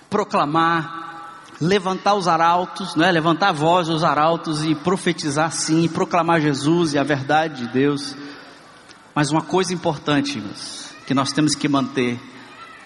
[0.09, 3.13] proclamar, levantar os arautos, não é?
[3.13, 8.17] levantar a voz dos arautos e profetizar sim, proclamar Jesus e a verdade de Deus.
[9.15, 10.43] Mas uma coisa importante
[11.07, 12.19] que nós temos que manter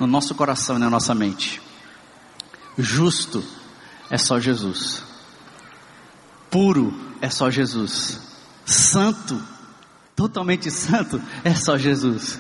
[0.01, 1.63] no nosso coração e na nossa mente:
[2.77, 3.45] justo
[4.11, 5.14] é só Jesus,
[6.55, 8.21] puro é só Jesus,
[8.65, 9.43] santo,
[10.15, 12.39] totalmente santo é só Jesus,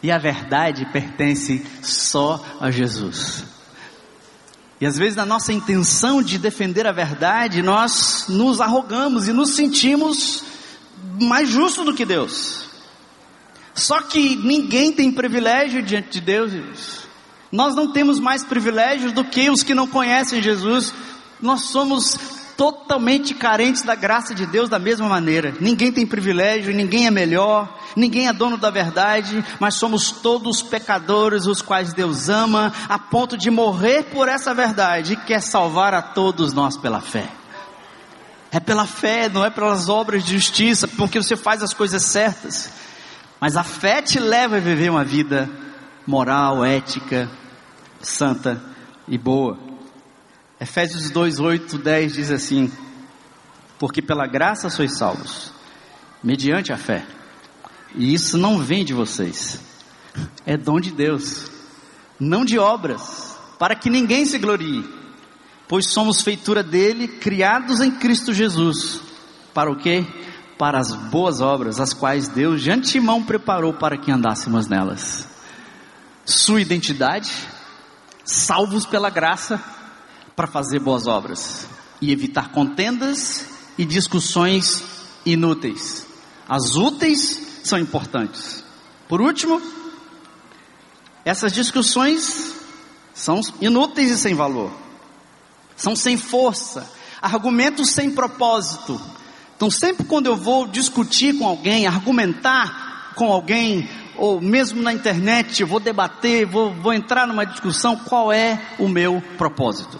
[0.00, 3.42] e a verdade pertence só a Jesus.
[4.80, 9.56] E às vezes, na nossa intenção de defender a verdade, nós nos arrogamos e nos
[9.56, 10.44] sentimos
[11.20, 12.66] mais justos do que Deus.
[13.74, 16.52] Só que ninguém tem privilégio diante de Deus.
[17.50, 20.94] Nós não temos mais privilégios do que os que não conhecem Jesus.
[21.40, 22.16] Nós somos
[22.56, 25.54] totalmente carentes da graça de Deus da mesma maneira.
[25.60, 31.46] Ninguém tem privilégio, ninguém é melhor, ninguém é dono da verdade, mas somos todos pecadores,
[31.46, 36.00] os quais Deus ama, a ponto de morrer por essa verdade e quer salvar a
[36.00, 37.28] todos nós pela fé.
[38.50, 42.72] É pela fé, não é pelas obras de justiça, porque você faz as coisas certas.
[43.38, 45.48] Mas a fé te leva a viver uma vida
[46.06, 47.28] moral, ética,
[48.00, 48.62] santa
[49.06, 49.58] e boa.
[50.60, 52.72] Efésios 2, 8, 10 diz assim:
[53.78, 55.52] Porque pela graça sois salvos,
[56.22, 57.04] mediante a fé.
[57.94, 59.60] E isso não vem de vocês,
[60.44, 61.50] é dom de Deus,
[62.18, 64.84] não de obras, para que ninguém se glorie,
[65.68, 69.00] pois somos feitura dele, criados em Cristo Jesus.
[69.52, 70.04] Para o quê?
[70.58, 75.28] Para as boas obras, as quais Deus de antemão preparou para que andássemos nelas.
[76.24, 77.30] Sua identidade,
[78.24, 79.62] salvos pela graça,
[80.36, 81.66] para fazer boas obras
[82.00, 83.46] e evitar contendas
[83.78, 84.84] e discussões
[85.24, 86.06] inúteis.
[86.46, 88.62] As úteis são importantes.
[89.08, 89.60] Por último,
[91.24, 92.54] essas discussões
[93.14, 94.70] são inúteis e sem valor,
[95.74, 96.88] são sem força,
[97.20, 99.00] argumentos sem propósito.
[99.56, 105.62] Então, sempre quando eu vou discutir com alguém, argumentar com alguém, ou mesmo na internet,
[105.62, 109.98] eu vou debater, vou, vou entrar numa discussão, qual é o meu propósito?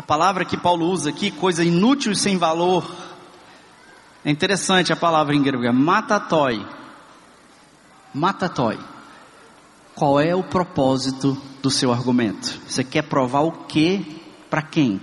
[0.00, 2.90] A palavra que Paulo usa aqui, coisa inútil e sem valor.
[4.24, 6.66] É interessante a palavra em grego, é matatoi.
[8.14, 8.78] Matatoi.
[9.94, 12.58] Qual é o propósito do seu argumento?
[12.66, 14.98] Você quer provar o que para quem?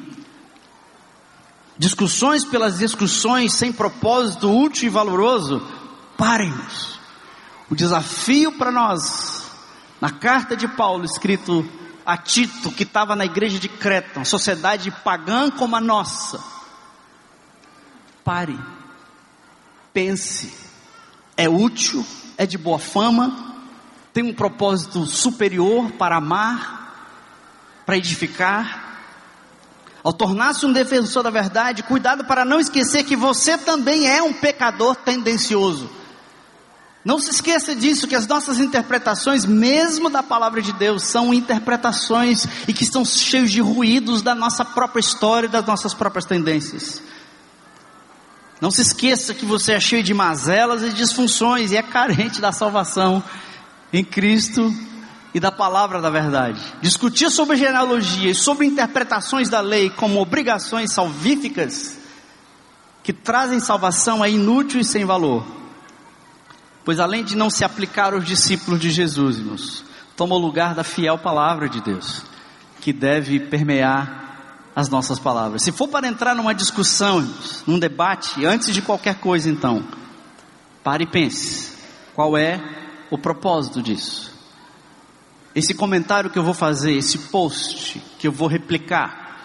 [1.78, 5.62] Discussões pelas discussões sem propósito útil e valoroso?
[6.18, 7.00] Parem-nos.
[7.70, 9.48] O desafio para nós,
[10.02, 11.64] na carta de Paulo, escrito
[12.08, 16.42] a Tito, que estava na igreja de Creta, uma sociedade pagã como a nossa.
[18.24, 18.58] Pare,
[19.92, 20.54] pense,
[21.36, 22.06] é útil,
[22.38, 23.58] é de boa fama,
[24.14, 27.12] tem um propósito superior para amar,
[27.86, 28.86] para edificar.
[30.02, 34.32] Ao tornar-se um defensor da verdade, cuidado para não esquecer que você também é um
[34.32, 35.90] pecador tendencioso.
[37.08, 42.46] Não se esqueça disso, que as nossas interpretações, mesmo da palavra de Deus, são interpretações
[42.68, 47.02] e que estão cheios de ruídos da nossa própria história e das nossas próprias tendências.
[48.60, 52.52] Não se esqueça que você é cheio de mazelas e disfunções e é carente da
[52.52, 53.24] salvação
[53.94, 54.70] em Cristo
[55.34, 56.60] e da palavra da verdade.
[56.82, 61.98] Discutir sobre genealogia e sobre interpretações da lei como obrigações salvíficas
[63.02, 65.56] que trazem salvação é inútil e sem valor
[66.88, 69.84] pois além de não se aplicar aos discípulos de Jesus, irmãos,
[70.16, 72.24] toma o lugar da fiel palavra de Deus,
[72.80, 75.64] que deve permear as nossas palavras.
[75.64, 79.86] Se for para entrar numa discussão, irmãos, num debate, antes de qualquer coisa, então,
[80.82, 81.74] pare e pense:
[82.16, 82.58] qual é
[83.12, 84.32] o propósito disso?
[85.54, 89.42] Esse comentário que eu vou fazer, esse post que eu vou replicar,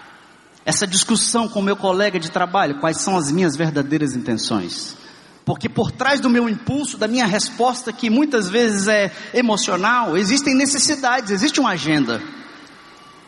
[0.64, 5.01] essa discussão com meu colega de trabalho, quais são as minhas verdadeiras intenções?
[5.44, 10.54] Porque por trás do meu impulso, da minha resposta, que muitas vezes é emocional, existem
[10.54, 12.22] necessidades, existe uma agenda.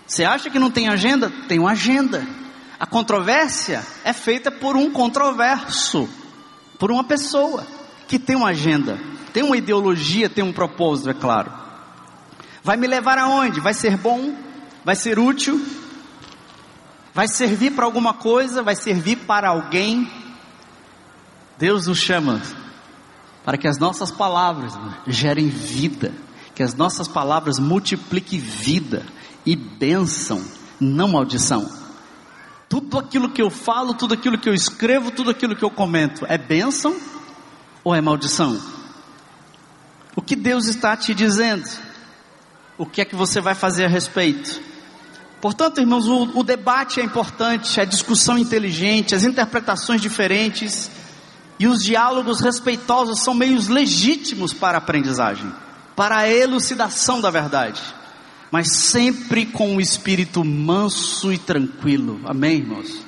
[0.07, 1.33] Você acha que não tem agenda?
[1.49, 2.25] Tem uma agenda.
[2.79, 6.09] A controvérsia é feita por um controverso,
[6.79, 7.67] por uma pessoa
[8.07, 8.99] que tem uma agenda,
[9.33, 11.53] tem uma ideologia, tem um propósito, é claro.
[12.62, 13.61] Vai me levar aonde?
[13.61, 14.35] Vai ser bom?
[14.85, 15.65] Vai ser útil?
[17.12, 18.62] Vai servir para alguma coisa?
[18.62, 20.11] Vai servir para alguém?
[21.59, 22.43] Deus nos chama
[23.45, 24.73] para que as nossas palavras
[25.07, 26.13] gerem vida,
[26.55, 29.05] que as nossas palavras multipliquem vida
[29.45, 30.43] e bênção,
[30.81, 31.71] não maldição.
[32.69, 36.25] Tudo aquilo que eu falo, tudo aquilo que eu escrevo, tudo aquilo que eu comento,
[36.27, 36.97] é bênção
[37.85, 38.61] ou é maldição?
[40.17, 41.69] O que Deus está te dizendo?
[42.79, 44.61] O que é que você vai fazer a respeito?
[45.41, 50.91] Portanto, irmãos, o, o debate é importante, a discussão inteligente, as interpretações diferentes,
[51.59, 55.53] e os diálogos respeitosos são meios legítimos para a aprendizagem,
[55.95, 57.81] para a elucidação da verdade,
[58.51, 62.21] mas sempre com um espírito manso e tranquilo.
[62.25, 63.05] Amém, irmãos?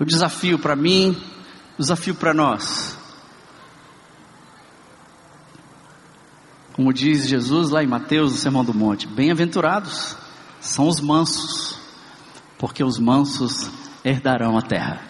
[0.00, 1.16] O desafio para mim,
[1.76, 2.96] o desafio para nós.
[6.72, 10.16] Como diz Jesus lá em Mateus, no Sermão do Monte: Bem-aventurados
[10.60, 11.76] são os mansos,
[12.56, 13.68] porque os mansos
[14.04, 15.07] herdarão a terra.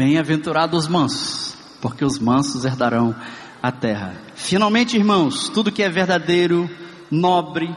[0.00, 3.14] Bem-aventurados os mansos, porque os mansos herdarão
[3.62, 4.18] a terra.
[4.34, 6.70] Finalmente, irmãos, tudo que é verdadeiro,
[7.10, 7.68] nobre,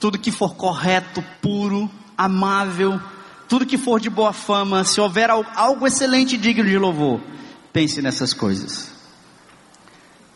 [0.00, 2.98] tudo que for correto, puro, amável,
[3.46, 7.20] tudo que for de boa fama, se houver algo excelente e digno de louvor,
[7.70, 8.90] pense nessas coisas.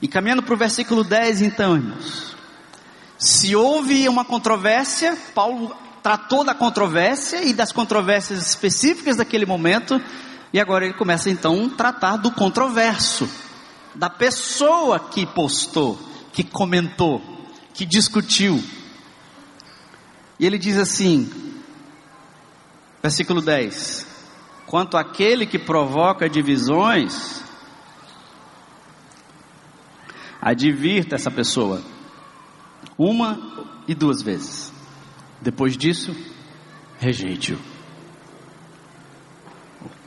[0.03, 2.37] E caminhando para o versículo 10, então, irmãos.
[3.19, 9.99] Se houve uma controvérsia, Paulo tratou da controvérsia e das controvérsias específicas daquele momento,
[10.53, 13.29] e agora ele começa então a tratar do controverso,
[13.95, 15.99] da pessoa que postou,
[16.33, 17.23] que comentou,
[17.75, 18.63] que discutiu.
[20.39, 21.31] E ele diz assim,
[23.03, 24.07] versículo 10:
[24.67, 27.43] Quanto àquele que provoca divisões,
[30.41, 31.83] advirta essa pessoa,
[32.97, 33.39] uma
[33.87, 34.73] e duas vezes.
[35.41, 36.15] Depois disso,
[36.99, 37.78] rejeite-o.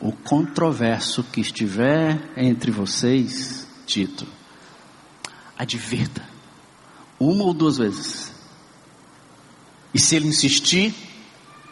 [0.02, 4.26] O controverso que estiver entre vocês, Tito,
[5.58, 6.24] advirta,
[7.20, 8.34] uma ou duas vezes.
[9.94, 10.94] E se ele insistir,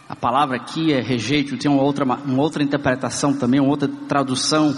[0.08, 4.78] a palavra aqui é rejeito, tem uma outra, uma outra interpretação também, uma outra tradução.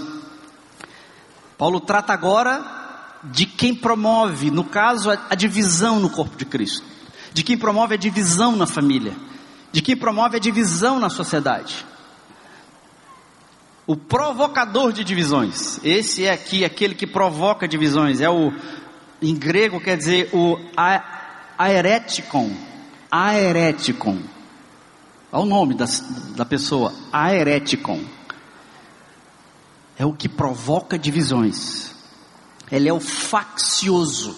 [1.58, 2.82] Paulo trata agora
[3.24, 6.86] de quem promove, no caso, a, divisão no corpo de Cristo,
[7.34, 9.14] de quem promove a divisão na família,
[9.72, 11.86] de quem promove a divisão na sociedade.
[13.92, 18.54] O provocador de divisões, esse é aqui aquele que provoca divisões, é o,
[19.22, 20.58] em grego quer dizer o
[21.58, 22.56] aereticon,
[23.12, 24.18] aereticon,
[25.30, 25.84] é o nome da,
[26.38, 28.02] da pessoa, aereticon,
[30.00, 31.94] é o que provoca divisões.
[32.72, 34.38] Ele é o faccioso,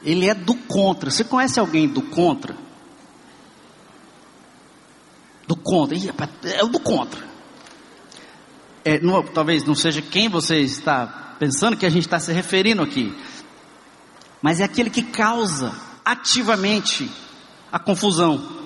[0.00, 1.10] ele é do contra.
[1.10, 2.54] Você conhece alguém do contra?
[5.48, 5.98] Do contra,
[6.44, 7.29] é o do contra.
[8.84, 12.82] É, não, talvez não seja quem você está pensando que a gente está se referindo
[12.82, 13.14] aqui,
[14.42, 15.74] mas é aquele que causa
[16.04, 17.10] ativamente
[17.70, 18.60] a confusão.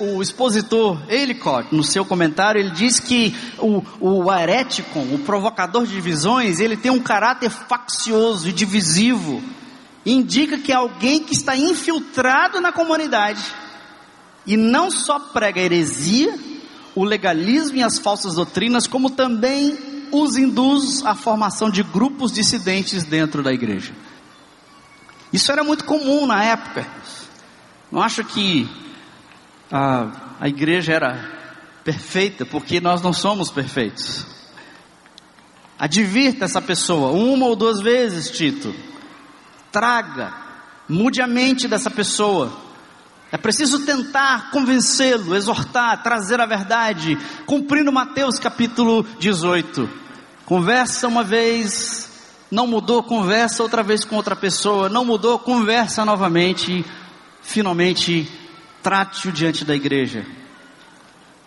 [0.00, 6.58] O expositor Ellicott, no seu comentário, ele diz que o, o o provocador de divisões,
[6.58, 9.40] ele tem um caráter faccioso e divisivo.
[10.04, 13.44] Indica que é alguém que está infiltrado na comunidade.
[14.44, 16.36] E não só prega heresia,
[16.96, 19.76] o legalismo e as falsas doutrinas, como também
[20.10, 23.92] os induz à formação de grupos dissidentes dentro da igreja.
[25.30, 26.86] Isso era muito comum na época.
[27.92, 28.66] Não acho que
[29.70, 31.36] a, a igreja era
[31.84, 34.26] perfeita, porque nós não somos perfeitos.
[35.78, 38.74] Advirta essa pessoa uma ou duas vezes, Tito.
[39.70, 40.32] Traga,
[40.88, 42.65] mude a mente dessa pessoa.
[43.36, 49.86] É preciso tentar convencê-lo, exortar, trazer a verdade, cumprindo Mateus capítulo 18.
[50.46, 52.10] Conversa uma vez,
[52.50, 56.82] não mudou, conversa outra vez com outra pessoa, não mudou, conversa novamente,
[57.42, 58.26] finalmente
[58.82, 60.24] trate-o diante da igreja.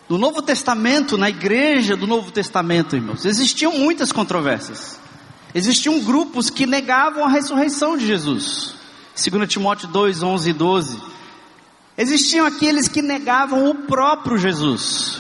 [0.08, 5.00] No Novo Testamento, na igreja do Novo Testamento, irmãos, existiam muitas controvérsias.
[5.56, 8.76] Existiam grupos que negavam a ressurreição de Jesus.
[9.16, 11.19] 2 Timóteo 2, 11 e 12.
[12.00, 15.20] Existiam aqueles que negavam o próprio Jesus.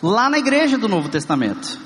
[0.00, 1.80] Lá na igreja do Novo Testamento.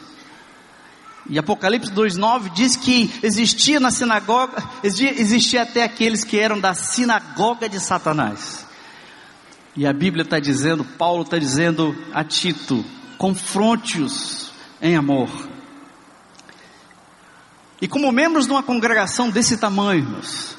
[1.26, 7.66] E Apocalipse 2,9 diz que existia na sinagoga, existia, até aqueles que eram da sinagoga
[7.66, 8.66] de Satanás.
[9.74, 12.84] E a Bíblia está dizendo, Paulo está dizendo a Tito:
[13.16, 14.52] confronte-os
[14.82, 15.30] em amor.
[17.80, 20.58] E como membros de uma congregação desse tamanho, irmãos,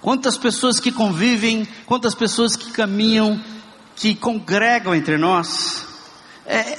[0.00, 3.40] quantas pessoas que convivem, quantas pessoas que caminham,
[3.96, 5.86] que congregam entre nós,
[6.46, 6.78] é,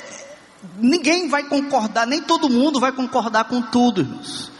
[0.77, 4.51] ninguém vai concordar, nem todo mundo vai concordar com tudo, irmãos.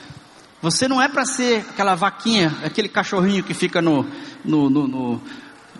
[0.62, 4.06] Você não é para ser aquela vaquinha, aquele cachorrinho que fica no,
[4.46, 5.22] no, no, no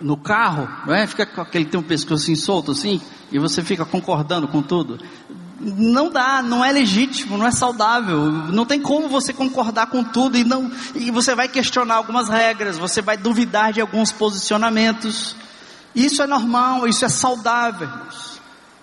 [0.02, 1.06] no carro, não é?
[1.06, 4.98] Fica com aquele tem um pescoço solto assim, e você fica concordando com tudo.
[5.64, 8.18] Não dá, não é legítimo, não é saudável.
[8.30, 12.78] Não tem como você concordar com tudo e não e você vai questionar algumas regras,
[12.78, 15.36] você vai duvidar de alguns posicionamentos.
[15.94, 17.88] Isso é normal, isso é saudável.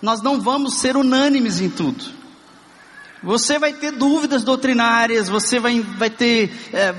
[0.00, 2.02] Nós não vamos ser unânimes em tudo.
[3.22, 6.94] Você vai ter dúvidas doutrinárias, você vai, vai ter é,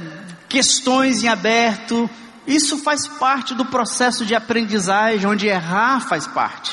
[0.48, 2.08] questões em aberto,
[2.46, 6.72] isso faz parte do processo de aprendizagem, onde errar faz parte.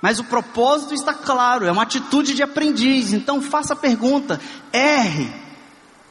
[0.00, 3.12] Mas o propósito está claro, é uma atitude de aprendiz.
[3.12, 4.40] Então faça a pergunta,
[4.72, 5.30] erre,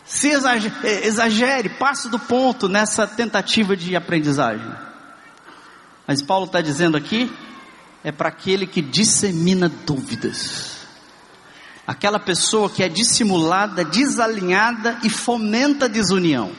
[0.06, 4.72] se exagere, eh, exagere, passe do ponto nessa tentativa de aprendizagem.
[6.08, 7.32] Mas Paulo está dizendo aqui,
[8.04, 10.78] é para aquele que dissemina dúvidas.
[11.86, 16.52] Aquela pessoa que é dissimulada, desalinhada e fomenta desunião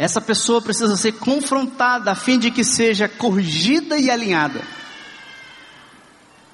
[0.00, 4.62] essa pessoa precisa ser confrontada a fim de que seja corrigida e alinhada.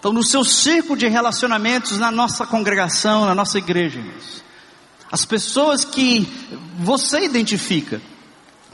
[0.06, 4.40] Então, no seu círculo de relacionamentos, na nossa congregação, na nossa igreja, irmãos,
[5.10, 6.32] as pessoas que
[6.78, 8.00] você identifica,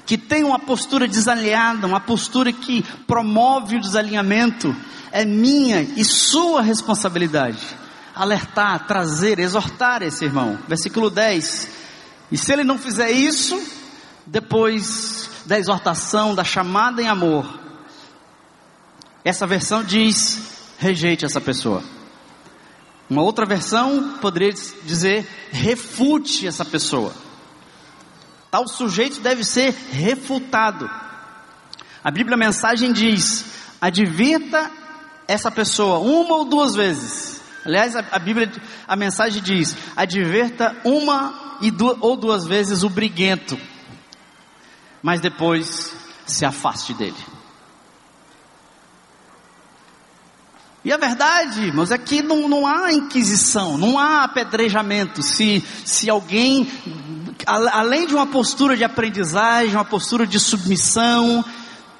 [0.04, 4.76] que tem uma postura desalinhada, uma postura que promove o desalinhamento,
[5.10, 7.66] é minha e sua responsabilidade
[8.14, 10.58] alertar, trazer, exortar esse irmão.
[10.68, 11.66] Versículo 10.
[12.30, 13.58] E se ele não fizer isso,
[14.26, 17.58] depois da exortação, da chamada em amor,
[19.24, 20.51] essa versão diz:
[20.82, 21.82] rejeite essa pessoa.
[23.08, 24.52] Uma outra versão poderia
[24.82, 27.14] dizer: refute essa pessoa.
[28.50, 30.90] Tal sujeito deve ser refutado.
[32.02, 33.44] A Bíblia a mensagem diz:
[33.80, 34.70] advirta
[35.28, 37.40] essa pessoa uma ou duas vezes.
[37.64, 38.50] Aliás, a, Bíblia,
[38.88, 43.56] a mensagem diz: adverta uma duas, ou duas vezes o briguento,
[45.00, 45.94] mas depois
[46.26, 47.41] se afaste dele.
[50.84, 55.22] E a verdade, irmãos, é que não, não há inquisição, não há apedrejamento.
[55.22, 56.68] Se, se alguém,
[57.46, 61.44] além de uma postura de aprendizagem, uma postura de submissão,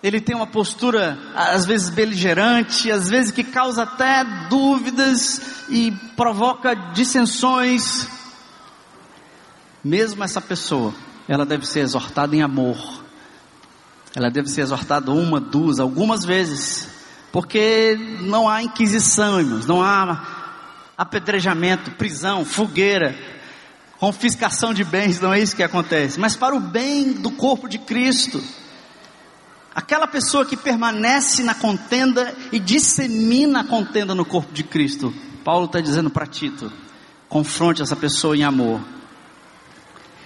[0.02, 6.74] ele tem uma postura, às vezes beligerante, às vezes que causa até dúvidas e provoca
[6.74, 8.08] dissensões.
[9.84, 10.92] Mesmo essa pessoa,
[11.28, 13.00] ela deve ser exortada em amor.
[14.12, 16.91] Ela deve ser exortada uma, duas, algumas vezes
[17.32, 23.16] porque não há inquisição, irmãos, não há apedrejamento, prisão, fogueira,
[23.98, 27.78] confiscação de bens, não é isso que acontece, mas para o bem do corpo de
[27.78, 28.42] Cristo.
[29.74, 35.14] Aquela pessoa que permanece na contenda e dissemina a contenda no corpo de Cristo.
[35.42, 36.70] Paulo está dizendo para Tito:
[37.26, 38.82] confronte essa pessoa em amor.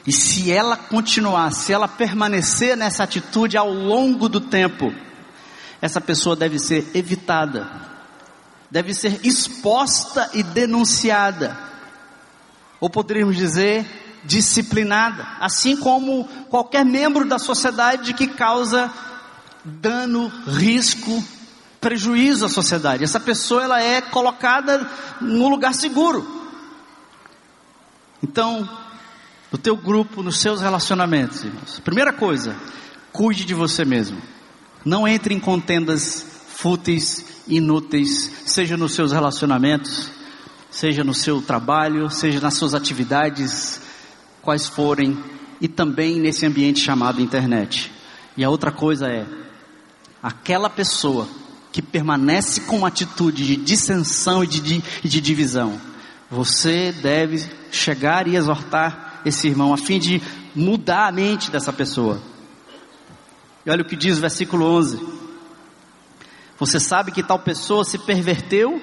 [0.05, 4.93] E se ela continuar, se ela permanecer nessa atitude ao longo do tempo,
[5.81, 7.69] essa pessoa deve ser evitada,
[8.71, 11.57] deve ser exposta e denunciada,
[12.81, 13.87] ou poderíamos dizer,
[14.25, 18.93] disciplinada, assim como qualquer membro da sociedade que causa
[19.65, 21.23] dano, risco,
[21.81, 23.05] prejuízo à sociedade.
[23.05, 24.89] Essa pessoa ela é colocada
[25.21, 26.35] num lugar seguro.
[28.23, 28.69] Então,
[29.53, 31.79] no teu grupo, nos seus relacionamentos, irmãos.
[31.81, 32.57] Primeira coisa,
[33.13, 34.21] cuide de você mesmo.
[34.87, 40.13] Não entre em contendas fúteis, inúteis, seja nos seus relacionamentos,
[40.71, 43.81] seja no seu trabalho, seja nas suas atividades,
[44.41, 45.19] quais forem,
[45.61, 47.91] e também nesse ambiente chamado internet.
[48.37, 49.27] E a outra coisa é,
[50.23, 51.27] aquela pessoa
[51.73, 55.81] que permanece com uma atitude de dissensão e de, de, de divisão,
[56.31, 60.23] você deve chegar e exortar esse irmão a fim de
[60.55, 62.23] mudar a mente dessa pessoa.
[63.67, 65.05] E olha o que diz o versículo 11.
[66.57, 68.81] Você sabe que tal pessoa se perverteu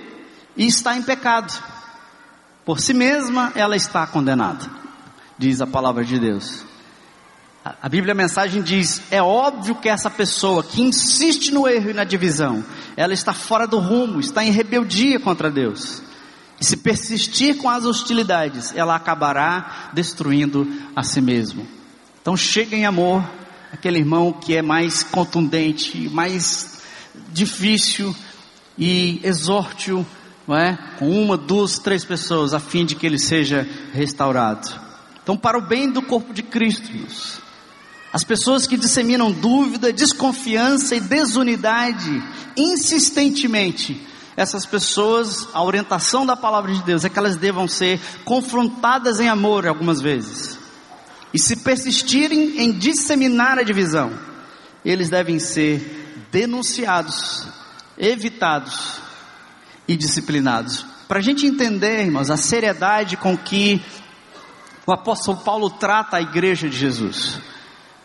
[0.58, 1.54] e está em pecado.
[2.66, 4.70] Por si mesma ela está condenada.
[5.38, 6.66] Diz a palavra de Deus.
[7.82, 11.94] A Bíblia a mensagem diz: é óbvio que essa pessoa que insiste no erro e
[11.94, 12.64] na divisão,
[12.98, 16.02] ela está fora do rumo, está em rebeldia contra Deus.
[16.60, 21.66] E se persistir com as hostilidades, ela acabará destruindo a si mesmo.
[22.22, 23.24] Então chega em amor,
[23.74, 26.80] aquele irmão que é mais contundente, mais
[27.32, 28.16] difícil
[28.78, 30.06] e exorte-o,
[30.48, 30.78] não é?
[31.00, 34.70] Com uma, duas, três pessoas, a fim de que ele seja restaurado.
[35.24, 36.92] Então, para o bem do corpo de Cristo,
[38.12, 42.24] as pessoas que disseminam dúvida, desconfiança e desunidade
[42.56, 44.00] insistentemente,
[44.38, 49.30] essas pessoas, a orientação da palavra de Deus é que elas devam ser confrontadas em
[49.30, 50.63] amor algumas vezes.
[51.34, 54.14] E se persistirem em disseminar a divisão,
[54.86, 57.48] eles devem ser denunciados,
[57.98, 59.00] evitados
[59.88, 60.86] e disciplinados.
[61.08, 63.82] Para a gente entender, irmãos, a seriedade com que
[64.86, 67.40] o apóstolo Paulo trata a igreja de Jesus.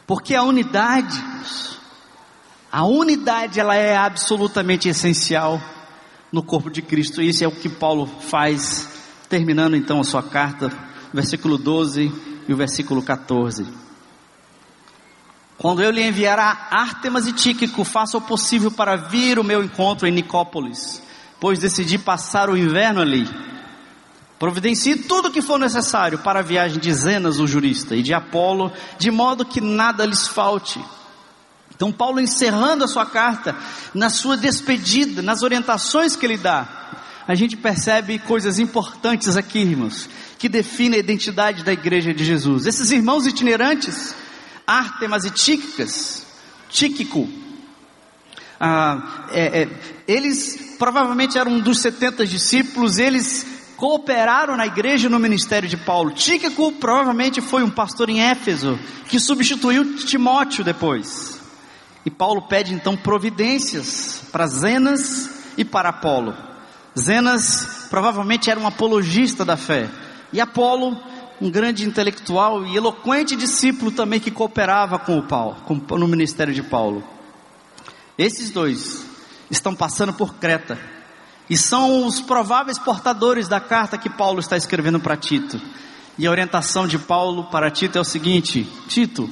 [0.06, 1.22] Porque a unidade,
[2.72, 5.60] a unidade ela é absolutamente essencial
[6.32, 7.20] no corpo de Cristo.
[7.20, 8.88] Isso é o que Paulo faz,
[9.28, 10.72] terminando então a sua carta,
[11.12, 13.66] versículo 12 e o versículo 14.
[15.58, 19.62] Quando eu lhe enviar a Artemas e Tíquico, faça o possível para vir o meu
[19.62, 21.02] encontro em Nicópolis,
[21.38, 23.28] pois decidi passar o inverno ali.
[24.38, 28.14] Providencie tudo o que for necessário para a viagem de Zenas, o jurista, e de
[28.14, 30.80] Apolo, de modo que nada lhes falte.
[31.74, 33.56] Então, Paulo encerrando a sua carta,
[33.92, 36.87] na sua despedida, nas orientações que ele dá,
[37.28, 40.08] a gente percebe coisas importantes aqui, irmãos
[40.38, 42.64] que define a identidade da igreja de Jesus.
[42.64, 44.14] Esses irmãos itinerantes,
[44.66, 46.24] Ártemas e Tíquicas,
[46.68, 47.28] Tíquico,
[48.60, 49.68] ah, é, é,
[50.06, 56.12] eles provavelmente eram um dos 70 discípulos, eles cooperaram na igreja no ministério de Paulo.
[56.12, 61.40] Tíquico provavelmente foi um pastor em Éfeso, que substituiu Timóteo depois.
[62.04, 66.47] E Paulo pede então providências para Zenas e para Apolo.
[66.96, 69.88] Zenas provavelmente era um apologista da fé,
[70.32, 70.96] e Apolo,
[71.40, 76.52] um grande intelectual e eloquente discípulo também que cooperava com o Paulo, com, no ministério
[76.52, 77.02] de Paulo.
[78.16, 79.06] Esses dois
[79.50, 80.78] estão passando por Creta
[81.48, 85.60] e são os prováveis portadores da carta que Paulo está escrevendo para Tito.
[86.18, 89.30] E a orientação de Paulo para Tito é o seguinte: Tito,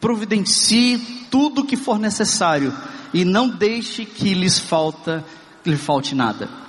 [0.00, 0.98] providencie
[1.30, 2.74] tudo o que for necessário
[3.14, 5.24] e não deixe que lhes falta,
[5.62, 6.63] que lhe falte nada.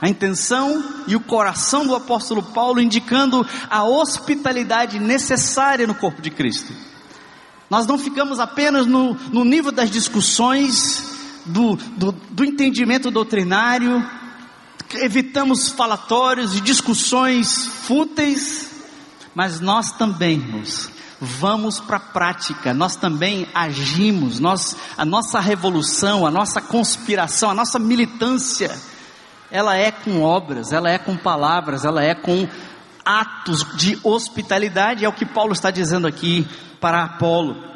[0.00, 6.30] A intenção e o coração do apóstolo Paulo indicando a hospitalidade necessária no corpo de
[6.30, 6.72] Cristo.
[7.70, 11.14] Nós não ficamos apenas no, no nível das discussões,
[11.44, 14.04] do, do, do entendimento doutrinário,
[14.94, 18.70] evitamos falatórios e discussões fúteis,
[19.34, 20.90] mas nós também, irmãos,
[21.20, 27.54] vamos para a prática, nós também agimos, nós, a nossa revolução, a nossa conspiração, a
[27.54, 28.78] nossa militância,
[29.50, 32.48] ela é com obras, ela é com palavras, ela é com
[33.04, 36.46] atos de hospitalidade, é o que Paulo está dizendo aqui
[36.80, 37.74] para Apolo.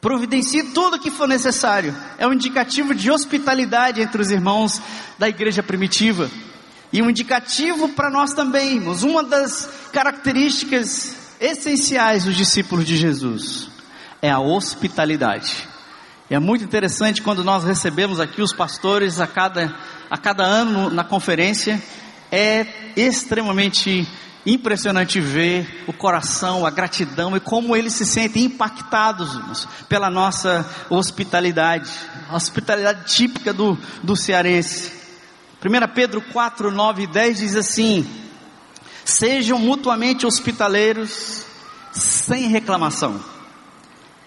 [0.00, 1.94] Providencie tudo o que for necessário.
[2.18, 4.80] É um indicativo de hospitalidade entre os irmãos
[5.18, 6.30] da igreja primitiva.
[6.92, 9.02] E um indicativo para nós também, irmãos.
[9.02, 13.68] Uma das características essenciais dos discípulos de Jesus
[14.22, 15.68] é a hospitalidade.
[16.28, 19.72] E é muito interessante quando nós recebemos aqui os pastores a cada,
[20.10, 21.80] a cada ano na conferência.
[22.32, 22.66] É
[22.96, 24.08] extremamente
[24.44, 30.68] impressionante ver o coração, a gratidão e como eles se sentem impactados irmãos, pela nossa
[30.90, 31.90] hospitalidade,
[32.28, 34.92] a hospitalidade típica do, do cearense.
[35.64, 38.04] 1 Pedro 4, 9 e 10 diz assim:
[39.04, 41.44] Sejam mutuamente hospitaleiros,
[41.92, 43.35] sem reclamação.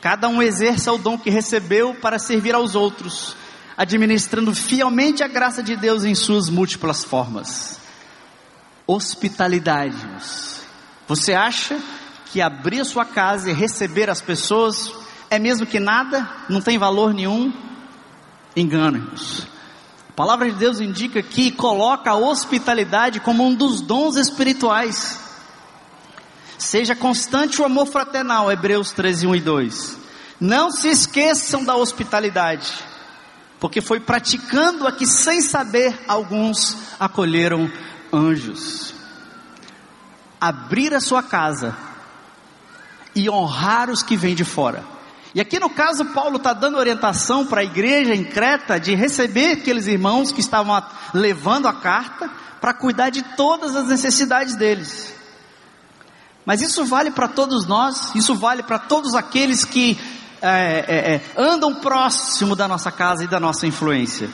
[0.02, 3.36] Cada um exerça o dom que recebeu para servir aos outros,
[3.78, 7.80] administrando fielmente a graça de Deus em suas múltiplas formas
[8.90, 9.96] hospitalidade.
[11.08, 11.80] Você acha
[12.26, 14.92] que abrir sua casa e receber as pessoas
[15.30, 17.54] é mesmo que nada, não tem valor nenhum?
[18.56, 19.48] Engana-nos.
[20.10, 25.29] A palavra de Deus indica que coloca a hospitalidade como um dos dons espirituais.
[26.60, 29.98] Seja constante o amor fraternal, Hebreus 13, 1 e 2.
[30.42, 32.70] Não se esqueçam da hospitalidade,
[33.62, 37.72] porque foi praticando a que sem saber alguns acolheram
[38.12, 38.94] anjos.
[40.40, 41.78] Abrir a sua casa
[43.16, 44.84] e honrar os que vêm de fora.
[45.34, 49.54] E aqui no caso, Paulo está dando orientação para a igreja em Creta de receber
[49.54, 50.84] aqueles irmãos que estavam
[51.14, 52.30] levando a carta
[52.60, 55.19] para cuidar de todas as necessidades deles.
[56.46, 60.00] Mas isso vale para todos nós, isso vale para todos aqueles que
[60.42, 64.30] é, é, é, andam próximo da nossa casa e da nossa influência.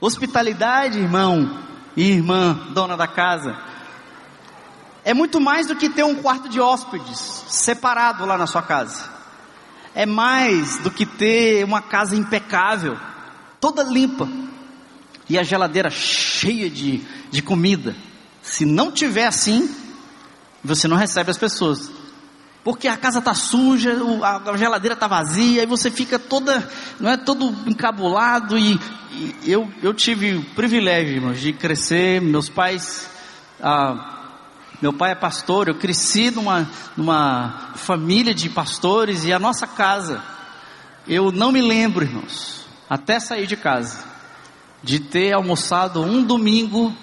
[0.00, 1.62] Hospitalidade, irmão,
[1.96, 3.56] e irmã, dona da casa,
[5.04, 9.10] é muito mais do que ter um quarto de hóspedes separado lá na sua casa.
[9.94, 12.96] É mais do que ter uma casa impecável,
[13.60, 14.28] toda limpa,
[15.28, 17.94] e a geladeira cheia de, de comida.
[18.42, 19.68] Se não tiver assim,
[20.64, 21.90] você não recebe as pessoas.
[22.64, 26.68] Porque a casa está suja, a geladeira está vazia, e você fica toda,
[27.00, 28.78] não é, todo encabulado e,
[29.44, 33.10] eu, eu tive o privilégio, irmãos, de crescer, meus pais,
[33.60, 34.20] ah,
[34.80, 40.22] meu pai é pastor, eu cresci numa, numa família de pastores e a nossa casa,
[41.06, 44.04] eu não me lembro, irmãos, até sair de casa,
[44.82, 46.94] de ter almoçado um domingo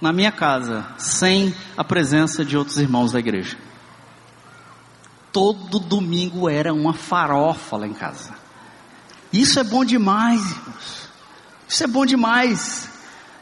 [0.00, 3.56] na minha casa, sem a presença de outros irmãos da igreja.
[5.32, 8.34] Todo domingo era uma farofa lá em casa.
[9.32, 11.08] Isso é bom demais, irmãos.
[11.68, 12.88] Isso é bom demais.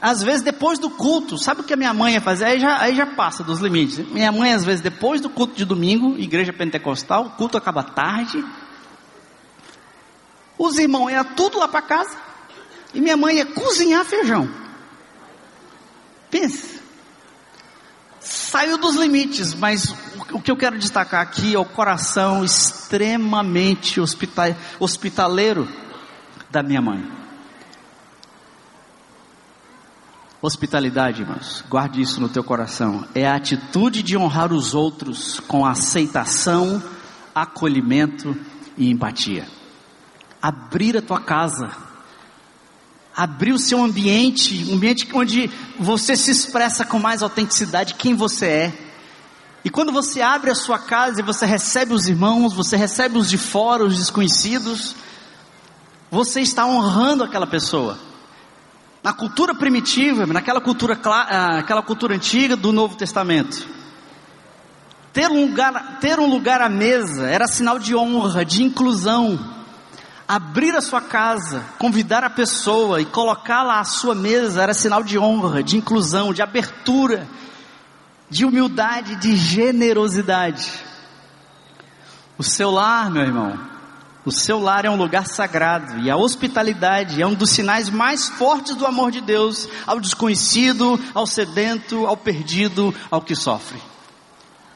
[0.00, 2.44] Às vezes depois do culto, sabe o que a minha mãe ia fazer?
[2.44, 3.98] Aí já, aí já passa dos limites.
[3.98, 8.44] Minha mãe, às vezes, depois do culto de domingo, igreja pentecostal, o culto acaba tarde.
[10.58, 12.16] Os irmãos iam tudo lá para casa.
[12.92, 14.48] E minha mãe ia cozinhar feijão.
[16.30, 16.78] Pensa.
[18.20, 19.94] Saiu dos limites, mas
[20.32, 24.00] o que eu quero destacar aqui é o coração extremamente
[24.80, 25.68] hospitaleiro
[26.50, 27.18] da minha mãe.
[30.40, 33.06] Hospitalidade, irmãos, guarde isso no teu coração.
[33.14, 36.82] É a atitude de honrar os outros com aceitação,
[37.34, 38.36] acolhimento
[38.76, 39.48] e empatia.
[40.40, 41.68] Abrir a tua casa,
[43.18, 48.46] abrir o seu ambiente, um ambiente onde você se expressa com mais autenticidade quem você
[48.46, 48.72] é.
[49.64, 53.28] E quando você abre a sua casa e você recebe os irmãos, você recebe os
[53.28, 54.94] de fora, os desconhecidos,
[56.08, 57.98] você está honrando aquela pessoa.
[59.02, 63.66] Na cultura primitiva, naquela cultura, ah, aquela cultura antiga do Novo Testamento,
[65.12, 69.57] ter um lugar, ter um lugar à mesa era sinal de honra, de inclusão.
[70.28, 75.18] Abrir a sua casa, convidar a pessoa e colocá-la à sua mesa era sinal de
[75.18, 77.26] honra, de inclusão, de abertura,
[78.28, 80.70] de humildade, de generosidade.
[82.36, 83.58] O seu lar, meu irmão,
[84.22, 88.28] o seu lar é um lugar sagrado e a hospitalidade é um dos sinais mais
[88.28, 93.80] fortes do amor de Deus ao desconhecido, ao sedento, ao perdido, ao que sofre.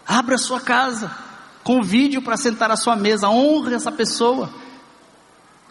[0.06, 1.14] Abra sua casa,
[1.62, 4.61] convide-o para sentar à sua mesa, honre essa pessoa.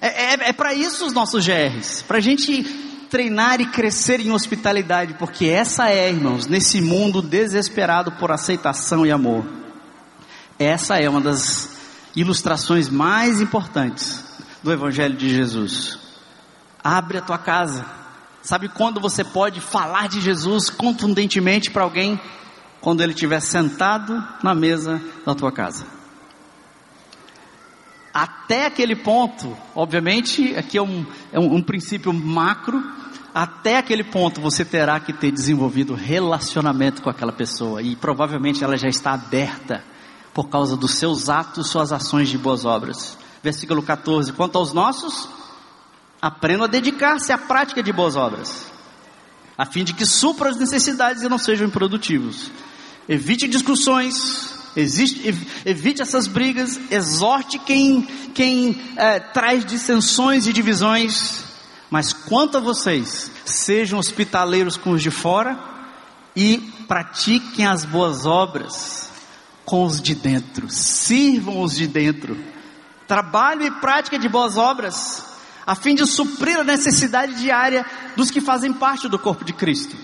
[0.01, 2.63] É, é, é para isso os nossos GRs, para a gente
[3.09, 9.11] treinar e crescer em hospitalidade, porque essa é, irmãos, nesse mundo desesperado por aceitação e
[9.11, 9.45] amor,
[10.57, 11.77] essa é uma das
[12.15, 14.23] ilustrações mais importantes
[14.63, 15.99] do Evangelho de Jesus.
[16.83, 17.85] Abre a tua casa.
[18.41, 22.19] Sabe quando você pode falar de Jesus contundentemente para alguém?
[22.81, 25.85] quando ele estiver sentado na mesa da tua casa.
[28.13, 32.81] Até aquele ponto, obviamente, aqui é um, é um, um princípio macro,
[33.33, 38.75] até aquele ponto você terá que ter desenvolvido relacionamento com aquela pessoa e provavelmente ela
[38.77, 39.83] já está aberta
[40.33, 43.17] por causa dos seus atos, suas ações de boas obras.
[43.41, 45.29] Versículo 14: Quanto aos nossos,
[46.21, 48.69] aprendam a dedicar-se à prática de boas obras,
[49.57, 52.51] a fim de que supram as necessidades e não sejam improdutivos.
[53.07, 55.27] Evite discussões, existe,
[55.65, 58.03] evite essas brigas, exorte quem,
[58.33, 61.43] quem é, traz dissensões e divisões,
[61.89, 65.59] mas quanto a vocês, sejam hospitaleiros com os de fora
[66.35, 66.57] e
[66.87, 69.09] pratiquem as boas obras
[69.65, 72.37] com os de dentro, sirvam os de dentro,
[73.07, 75.25] trabalho e prática de boas obras,
[75.65, 79.95] a fim de suprir a necessidade diária dos que fazem parte do corpo de Cristo.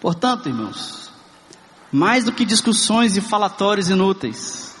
[0.00, 1.03] Portanto, irmãos,
[1.94, 4.74] mais do que discussões e falatórios inúteis.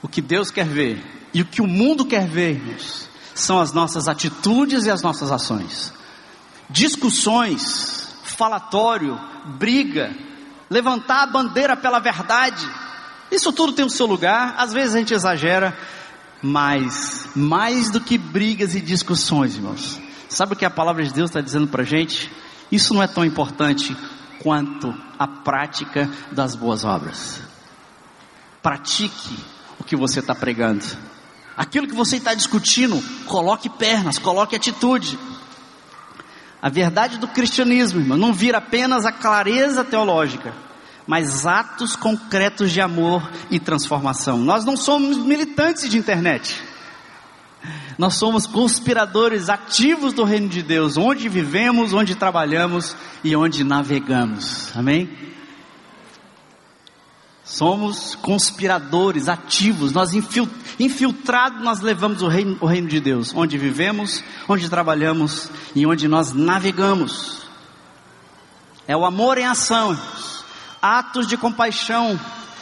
[0.00, 3.72] O que Deus quer ver e o que o mundo quer ver, irmãos, são as
[3.72, 5.92] nossas atitudes e as nossas ações.
[6.70, 9.18] Discussões, falatório,
[9.58, 10.14] briga,
[10.70, 12.64] levantar a bandeira pela verdade,
[13.32, 15.76] isso tudo tem o seu lugar, às vezes a gente exagera,
[16.40, 19.98] mas mais do que brigas e discussões, irmãos.
[20.28, 22.30] Sabe o que a palavra de Deus está dizendo para a gente?
[22.70, 23.96] Isso não é tão importante
[24.42, 27.40] quanto à prática das boas obras.
[28.62, 29.36] Pratique
[29.78, 30.84] o que você está pregando.
[31.56, 35.18] Aquilo que você está discutindo, coloque pernas, coloque atitude.
[36.60, 40.54] A verdade do cristianismo, irmão, não vira apenas a clareza teológica,
[41.06, 44.38] mas atos concretos de amor e transformação.
[44.38, 46.60] Nós não somos militantes de internet.
[47.96, 54.76] Nós somos conspiradores ativos do reino de Deus, onde vivemos, onde trabalhamos e onde navegamos.
[54.76, 55.08] Amém?
[57.44, 60.12] Somos conspiradores ativos, nós
[60.78, 66.08] infiltrados nós levamos o reino, o reino de Deus, onde vivemos, onde trabalhamos e onde
[66.08, 67.42] nós navegamos.
[68.88, 69.96] É o amor em ação,
[70.80, 72.18] atos de compaixão.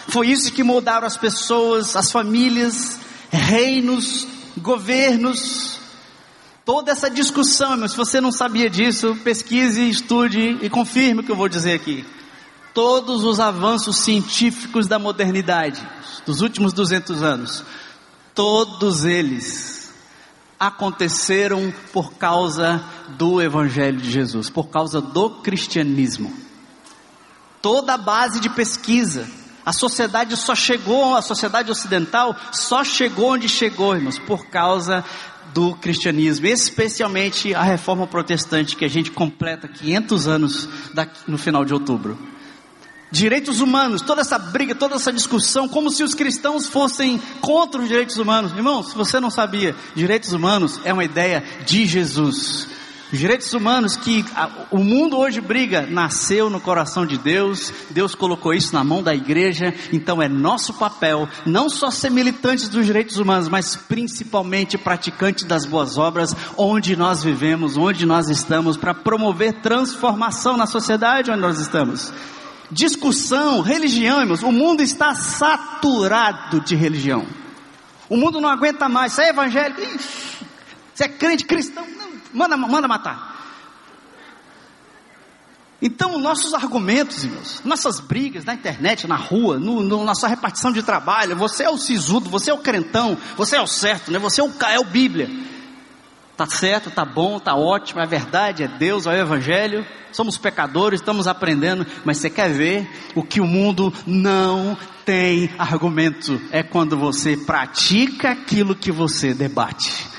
[0.09, 4.27] Foi isso que moldaram as pessoas, as famílias, reinos,
[4.59, 5.79] governos,
[6.65, 11.37] toda essa discussão, se você não sabia disso, pesquise, estude e confirme o que eu
[11.37, 12.05] vou dizer aqui.
[12.75, 15.87] Todos os avanços científicos da modernidade,
[16.25, 17.65] dos últimos 200 anos,
[18.35, 19.93] todos eles
[20.59, 22.83] aconteceram por causa
[23.19, 26.33] do Evangelho de Jesus, por causa do cristianismo.
[27.61, 29.29] Toda a base de pesquisa,
[29.65, 35.05] a sociedade só chegou, a sociedade ocidental só chegou onde chegou, irmãos, por causa
[35.53, 41.65] do cristianismo, especialmente a reforma protestante que a gente completa 500 anos daqui, no final
[41.65, 42.19] de outubro.
[43.11, 47.87] Direitos humanos, toda essa briga, toda essa discussão, como se os cristãos fossem contra os
[47.87, 48.53] direitos humanos.
[48.53, 52.67] Irmãos, se você não sabia, direitos humanos é uma ideia de Jesus.
[53.13, 58.15] Os direitos humanos que a, o mundo hoje briga, nasceu no coração de Deus, Deus
[58.15, 62.87] colocou isso na mão da igreja, então é nosso papel não só ser militantes dos
[62.87, 68.95] direitos humanos, mas principalmente praticantes das boas obras, onde nós vivemos, onde nós estamos, para
[68.95, 72.11] promover transformação na sociedade onde nós estamos.
[72.71, 74.43] discussão, religião, irmãos.
[74.43, 77.27] O mundo está saturado de religião.
[78.09, 79.13] O mundo não aguenta mais.
[79.13, 79.83] Você é evangélico?
[79.83, 80.47] Ixi,
[80.95, 82.02] você é crente cristão?
[82.33, 83.33] Manda, manda matar.
[85.85, 90.81] Então, nossos argumentos, irmãos, nossas brigas na internet, na rua, no, no, nossa repartição de
[90.81, 94.19] trabalho, você é o sisudo, você é o crentão, você é o certo, né?
[94.21, 95.29] você é o, é o Bíblia.
[96.37, 99.85] Tá certo, tá bom, tá ótimo, é verdade, é Deus, é o Evangelho.
[100.13, 106.41] Somos pecadores, estamos aprendendo, mas você quer ver o que o mundo não tem argumento?
[106.53, 110.12] É quando você pratica aquilo que você debate.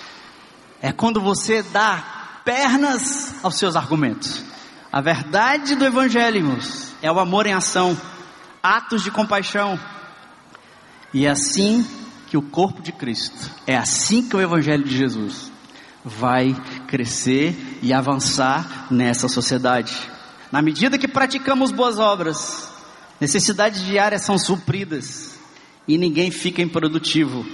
[0.84, 4.44] É quando você dá pernas aos seus argumentos.
[4.92, 6.60] A verdade do Evangelho,
[7.02, 7.98] é o amor em ação,
[8.62, 9.80] atos de compaixão.
[11.14, 11.88] E é assim
[12.28, 15.50] que o corpo de Cristo, é assim que o Evangelho de Jesus
[16.04, 16.54] vai
[16.86, 19.98] crescer e avançar nessa sociedade.
[20.52, 22.70] Na medida que praticamos boas obras,
[23.22, 25.40] necessidades diárias são supridas
[25.88, 27.46] e ninguém fica improdutivo,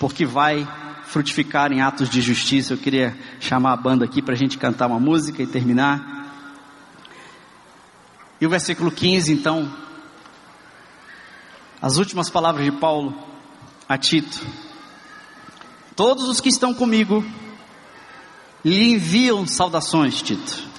[0.00, 0.66] porque vai
[1.12, 2.72] frutificar em atos de justiça.
[2.72, 6.22] Eu queria chamar a banda aqui para a gente cantar uma música e terminar.
[8.40, 9.70] E o versículo 15, então,
[11.80, 13.14] as últimas palavras de Paulo
[13.86, 14.40] a Tito:
[15.94, 17.22] Todos os que estão comigo
[18.64, 20.72] lhe enviam saudações, Tito.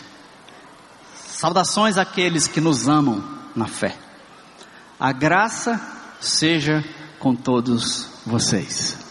[1.28, 3.24] Saudações àqueles que nos amam
[3.56, 3.96] na fé.
[5.00, 5.80] A graça
[6.20, 6.84] seja
[7.20, 9.03] com todos vocês.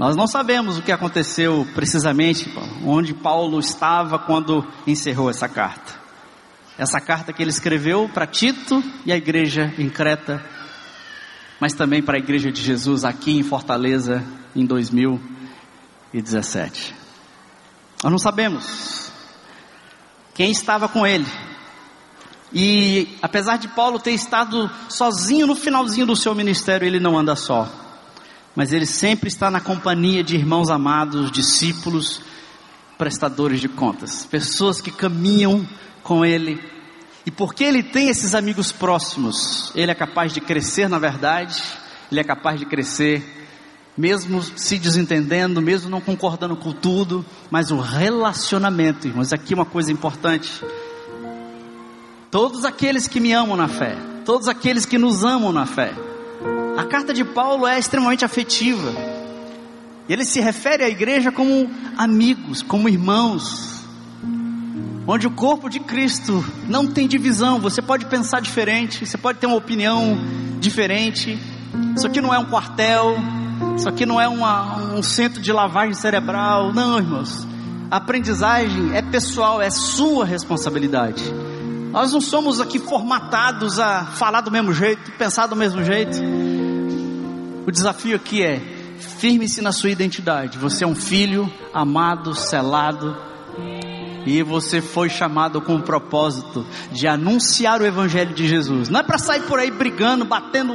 [0.00, 2.50] Nós não sabemos o que aconteceu precisamente,
[2.84, 6.00] onde Paulo estava quando encerrou essa carta
[6.80, 10.42] essa carta que ele escreveu para Tito e a igreja em Creta,
[11.60, 14.24] mas também para a igreja de Jesus aqui em Fortaleza
[14.56, 16.94] em 2017.
[18.02, 19.12] Nós não sabemos
[20.34, 21.26] quem estava com ele.
[22.50, 27.36] E apesar de Paulo ter estado sozinho no finalzinho do seu ministério, ele não anda
[27.36, 27.68] só.
[28.54, 32.20] Mas ele sempre está na companhia de irmãos amados, discípulos,
[33.00, 35.66] prestadores de contas, pessoas que caminham
[36.02, 36.60] com Ele.
[37.24, 41.62] E porque Ele tem esses amigos próximos, Ele é capaz de crescer na verdade,
[42.12, 43.24] Ele é capaz de crescer,
[43.96, 49.90] mesmo se desentendendo, mesmo não concordando com tudo, mas o relacionamento, irmãos, aqui uma coisa
[49.90, 50.62] importante.
[52.30, 53.96] Todos aqueles que me amam na fé,
[54.26, 55.94] todos aqueles que nos amam na fé.
[56.80, 58.90] A carta de Paulo é extremamente afetiva.
[60.08, 63.84] Ele se refere à igreja como amigos, como irmãos,
[65.06, 69.46] onde o corpo de Cristo não tem divisão, você pode pensar diferente, você pode ter
[69.46, 70.18] uma opinião
[70.58, 71.38] diferente.
[71.94, 73.14] Isso aqui não é um quartel,
[73.76, 77.46] isso aqui não é uma, um centro de lavagem cerebral, não, irmãos.
[77.90, 81.24] A aprendizagem é pessoal, é sua responsabilidade.
[81.92, 86.18] Nós não somos aqui formatados a falar do mesmo jeito, pensar do mesmo jeito.
[87.66, 88.58] O desafio aqui é
[89.18, 90.58] firme-se na sua identidade.
[90.58, 93.16] Você é um filho amado, selado,
[94.26, 98.88] e você foi chamado com o propósito de anunciar o Evangelho de Jesus.
[98.88, 100.74] Não é para sair por aí brigando, batendo,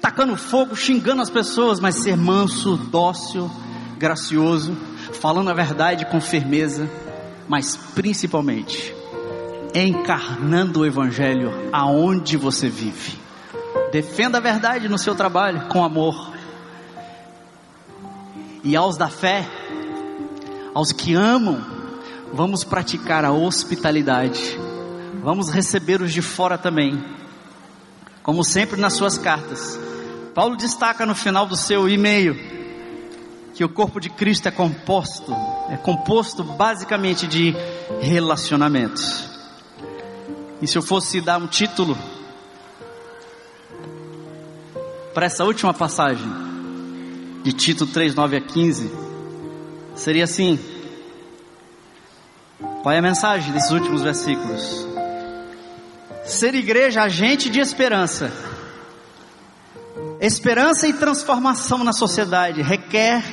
[0.00, 3.50] tacando fogo, xingando as pessoas, mas ser manso, dócil,
[3.98, 4.76] gracioso,
[5.20, 6.90] falando a verdade com firmeza,
[7.48, 8.94] mas principalmente
[9.74, 13.25] encarnando o Evangelho aonde você vive.
[13.92, 16.32] Defenda a verdade no seu trabalho com amor.
[18.62, 19.46] E aos da fé,
[20.74, 21.76] aos que amam
[22.32, 24.58] vamos praticar a hospitalidade,
[25.22, 27.02] vamos receber os de fora também,
[28.22, 29.78] como sempre nas suas cartas.
[30.34, 32.36] Paulo destaca no final do seu e-mail
[33.54, 35.34] que o corpo de Cristo é composto,
[35.70, 37.54] é composto basicamente de
[38.00, 39.30] relacionamentos.
[40.60, 41.96] E se eu fosse dar um título
[45.16, 46.30] para essa última passagem,
[47.42, 48.92] de Tito 3, 9 a 15,
[49.94, 50.60] seria assim:
[52.82, 54.86] qual é a mensagem desses últimos versículos?
[56.22, 58.30] Ser igreja agente de esperança.
[60.20, 63.24] Esperança e transformação na sociedade requer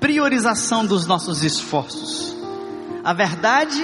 [0.00, 2.34] priorização dos nossos esforços.
[3.04, 3.78] A verdade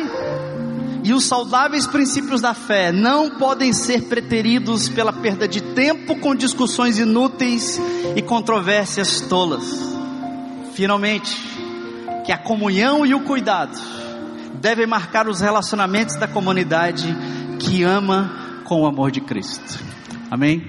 [1.07, 6.35] e os saudáveis princípios da fé não podem ser preteridos pela perda de tempo com
[6.35, 7.81] discussões inúteis
[8.16, 9.62] e controvérsias tolas.
[10.74, 11.41] Finalmente,
[12.24, 13.78] que a comunhão e o cuidado
[14.61, 17.07] devem marcar os relacionamentos da comunidade
[17.61, 19.78] que ama com o amor de Cristo.
[20.28, 20.61] Amém?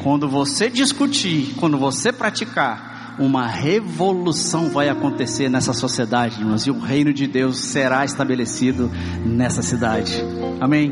[0.00, 2.89] Quando você discutir, quando você praticar,
[3.20, 8.90] uma revolução vai acontecer nessa sociedade, irmãos, e o reino de Deus será estabelecido
[9.24, 10.24] nessa cidade.
[10.58, 10.90] Amém?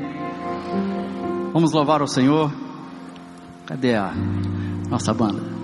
[1.54, 2.52] Vamos louvar o Senhor.
[3.64, 4.12] Cadê a
[4.90, 5.57] nossa banda?